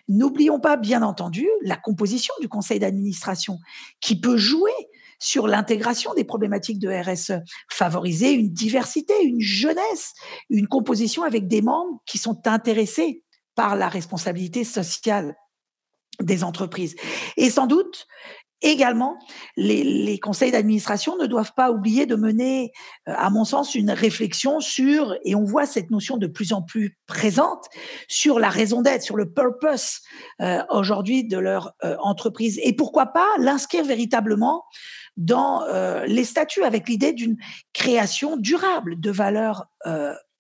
N'oublions 0.09 0.61
pas, 0.61 0.77
bien 0.77 1.03
entendu, 1.03 1.49
la 1.63 1.77
composition 1.77 2.35
du 2.41 2.49
conseil 2.49 2.79
d'administration 2.79 3.59
qui 4.01 4.21
peut 4.21 4.37
jouer 4.37 4.73
sur 5.19 5.47
l'intégration 5.47 6.13
des 6.15 6.25
problématiques 6.25 6.79
de 6.79 6.89
RSE, 6.89 7.43
favoriser 7.71 8.33
une 8.33 8.51
diversité, 8.51 9.15
une 9.23 9.41
jeunesse, 9.41 10.13
une 10.51 10.69
composition 10.69 11.23
avec 11.23 11.49
des 11.49 11.63
membres 11.63 12.01
qui 12.07 12.19
sont 12.19 12.47
intéressés 12.47 13.23
par 13.55 13.77
la 13.77 13.89
responsabilité 13.89 14.65
sociale 14.65 15.35
des 16.21 16.45
entreprises. 16.45 16.95
Et 17.37 17.51
sans 17.51 17.67
doute 17.67 18.07
également, 18.65 19.19
les, 19.57 20.19
conseils 20.19 20.51
d'administration 20.51 21.17
ne 21.17 21.27
doivent 21.27 21.53
pas 21.55 21.71
oublier 21.71 22.07
de 22.07 22.17
mener, 22.17 22.73
euh, 23.09 23.13
à 23.17 23.31
mon 23.31 23.45
sens, 23.45 23.75
une 23.75 23.91
réflexion 23.91 24.61
sur, 24.61 25.15
et 25.25 25.35
on 25.35 25.45
voit 25.45 25.67
cette 25.67 25.91
notion 25.91 26.17
de 26.17 26.27
plus 26.27 26.53
en 26.53 26.63
plus 26.63 26.99
présente, 27.07 27.67
sur 28.09 28.39
la 28.39 28.49
raison 28.49 28.83
d'être, 28.83 29.03
sur 29.03 29.17
le 29.17 29.31
purpose 29.31 30.01
euh, 30.41 30.63
aujourd'hui 30.71 31.25
de 31.25 31.39
leur 31.39 31.75
euh, 31.85 31.97
entreprise. 32.01 32.59
Et 32.63 32.75
pourquoi 32.75 33.07
pas 33.07 33.29
l'inscrire 33.39 33.85
véritablement 33.85 34.65
dans 35.17 35.63
les 36.09 36.25
statuts 36.25 36.65
avec 36.65 36.89
l'idée 36.89 37.13
d'une 37.13 37.37
création 37.73 38.37
durable 38.37 38.99
de 38.99 39.13
valeurs 39.13 39.67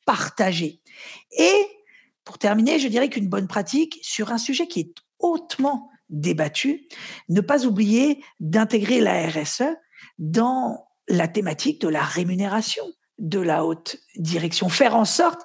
partagées. 0.05 0.81
Et 1.39 1.67
pour 2.25 2.39
terminer, 2.39 2.81
je 2.81 2.89
dirais 2.89 3.09
qu'une 3.09 3.29
bonne 3.29 3.47
pratique 3.47 4.01
sur 4.03 4.33
un 4.33 4.39
sujet 4.39 4.67
qui 4.67 4.81
est 4.81 4.95
hautement 5.21 5.91
débattu, 6.15 6.87
ne 7.29 7.41
pas 7.41 7.67
oublier 7.67 8.23
d'intégrer 8.41 9.01
la 9.01 9.29
RSE 9.29 9.65
dans 10.19 10.87
la 11.09 11.29
thématique 11.29 11.81
de 11.81 11.89
la 11.89 12.03
rémunération 12.03 12.85
de 13.19 13.39
la 13.39 13.65
haute 13.65 13.97
direction, 14.17 14.69
faire 14.69 14.97
en 14.97 15.05
sorte 15.05 15.41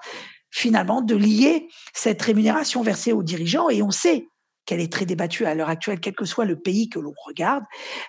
finalement 0.51 1.01
de 1.01 1.15
lier 1.15 1.67
cette 1.93 2.21
rémunération 2.21 2.81
versée 2.81 3.11
aux 3.11 3.23
dirigeants, 3.23 3.69
et 3.69 3.83
on 3.83 3.91
sait 3.91 4.27
qu'elle 4.65 4.79
est 4.81 4.91
très 4.91 5.07
débattue 5.07 5.45
à 5.45 5.55
l'heure 5.55 5.69
actuelle, 5.69 5.99
quel 5.99 6.13
que 6.13 6.25
soit 6.25 6.45
le 6.45 6.59
pays 6.59 6.89
que 6.89 6.99
l'on 6.99 7.13
regarde, 7.25 7.63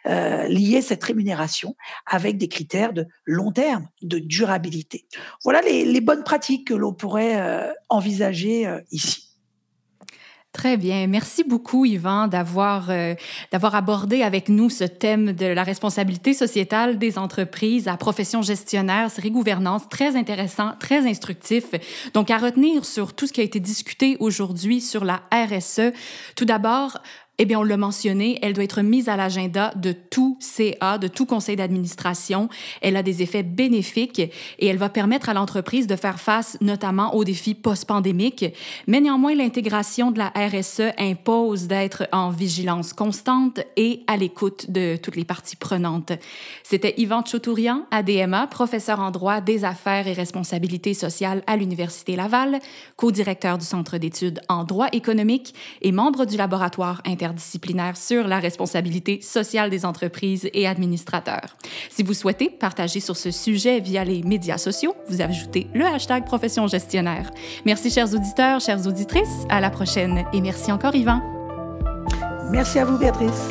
euh, 0.07 0.46
lier 0.49 0.83
cette 0.83 1.03
rémunération 1.03 1.75
avec 2.05 2.37
des 2.37 2.49
critères 2.49 2.92
de 2.92 3.07
long 3.25 3.51
terme, 3.51 3.88
de 4.03 4.18
durabilité. 4.18 5.07
Voilà 5.42 5.62
les, 5.62 6.01
bonnes 6.03 6.23
pratiques 6.23 6.68
que 6.68 6.75
l'on 6.75 6.92
pourrait 6.92 7.40
euh, 7.40 7.73
envisager 7.88 8.66
euh, 8.66 8.79
ici. 8.90 9.30
Très 10.52 10.76
bien. 10.76 11.06
Merci 11.06 11.44
beaucoup, 11.44 11.84
Yvan, 11.84 12.26
d'avoir 12.26 12.90
euh, 12.90 13.14
d'avoir 13.52 13.76
abordé 13.76 14.22
avec 14.22 14.48
nous 14.48 14.68
ce 14.68 14.82
thème 14.82 15.32
de 15.32 15.46
la 15.46 15.62
responsabilité 15.62 16.34
sociétale 16.34 16.98
des 16.98 17.18
entreprises 17.18 17.86
à 17.86 17.96
profession 17.96 18.42
gestionnaire, 18.42 19.12
série 19.12 19.30
gouvernance, 19.30 19.88
très 19.88 20.16
intéressant, 20.16 20.72
très 20.80 21.08
instructif. 21.08 21.66
Donc, 22.14 22.32
à 22.32 22.38
retenir 22.38 22.84
sur 22.84 23.14
tout 23.14 23.28
ce 23.28 23.32
qui 23.32 23.40
a 23.40 23.44
été 23.44 23.60
discuté 23.60 24.16
aujourd'hui 24.18 24.80
sur 24.80 25.04
la 25.04 25.22
RSE. 25.32 25.92
Tout 26.34 26.46
d'abord, 26.46 26.98
eh 27.42 27.46
bien, 27.46 27.59
on 27.59 27.62
l'a 27.62 27.79
mentionné, 27.79 28.38
elle 28.42 28.53
doit 28.53 28.64
être 28.64 28.83
mise 28.83 29.09
à 29.09 29.16
l'agenda 29.16 29.72
de 29.74 29.92
tout 29.92 30.37
CA, 30.40 30.98
de 30.98 31.09
tout 31.09 31.24
conseil 31.24 31.57
d'administration. 31.57 32.50
Elle 32.83 32.98
a 32.98 33.03
des 33.03 33.22
effets 33.22 33.42
bénéfiques 33.42 34.18
et 34.18 34.66
elle 34.66 34.76
va 34.76 34.90
permettre 34.90 35.31
à 35.31 35.33
l'entreprise 35.33 35.87
de 35.87 35.96
faire 35.96 36.20
face 36.20 36.59
notamment 36.61 37.14
aux 37.14 37.24
défis 37.24 37.55
post-pandémiques. 37.55 38.44
Mais 38.87 39.00
néanmoins, 39.00 39.35
l'intégration 39.35 40.11
de 40.11 40.18
la 40.18 40.31
RSE 40.37 40.92
impose 40.98 41.66
d'être 41.66 42.07
en 42.12 42.29
vigilance 42.29 42.92
constante 42.92 43.61
et 43.74 44.03
à 44.07 44.18
l'écoute 44.18 44.70
de 44.70 44.96
toutes 44.96 45.16
les 45.16 45.24
parties 45.24 45.57
prenantes. 45.57 46.12
C'était 46.62 46.92
Yvan 46.98 47.24
Chotourian, 47.24 47.87
ADMA, 47.90 48.48
professeur 48.48 49.00
en 49.00 49.11
droit 49.11 49.40
des 49.40 49.64
affaires 49.64 50.07
et 50.07 50.12
responsabilités 50.12 50.92
sociales 50.92 51.42
à 51.46 51.57
l'Université 51.57 52.16
Laval, 52.16 52.59
co-directeur 52.96 53.57
du 53.57 53.64
Centre 53.64 53.96
d'études 53.96 54.42
en 54.50 54.64
droit 54.64 54.88
économique 54.92 55.55
et 55.81 55.90
membre 55.90 56.26
du 56.26 56.37
laboratoire 56.37 57.00
inter 57.07 57.30
disciplinaire 57.35 57.97
sur 57.97 58.27
la 58.27 58.38
responsabilité 58.38 59.21
sociale 59.21 59.71
des 59.71 59.85
entreprises 59.85 60.49
et 60.53 60.66
administrateurs. 60.66 61.57
Si 61.90 62.03
vous 62.03 62.14
souhaitez 62.14 62.51
partager 62.51 63.01
sur 63.01 63.16
ce 63.16 63.31
sujet 63.31 63.81
via 63.81 64.05
les 64.05 64.23
médias 64.23 64.59
sociaux, 64.59 64.95
vous 65.09 65.21
ajoutez 65.21 65.66
le 65.75 65.85
hashtag 65.85 66.25
profession 66.25 66.66
gestionnaire. 66.66 67.31
Merci 67.64 67.90
chers 67.90 68.12
auditeurs, 68.14 68.61
chères 68.61 68.87
auditrices, 68.87 69.47
à 69.49 69.61
la 69.61 69.71
prochaine 69.71 70.25
et 70.33 70.40
merci 70.40 70.73
encore 70.73 70.95
Yvan. 70.95 71.21
Merci 72.51 72.79
à 72.79 72.85
vous 72.85 72.99
Béatrice. 72.99 73.51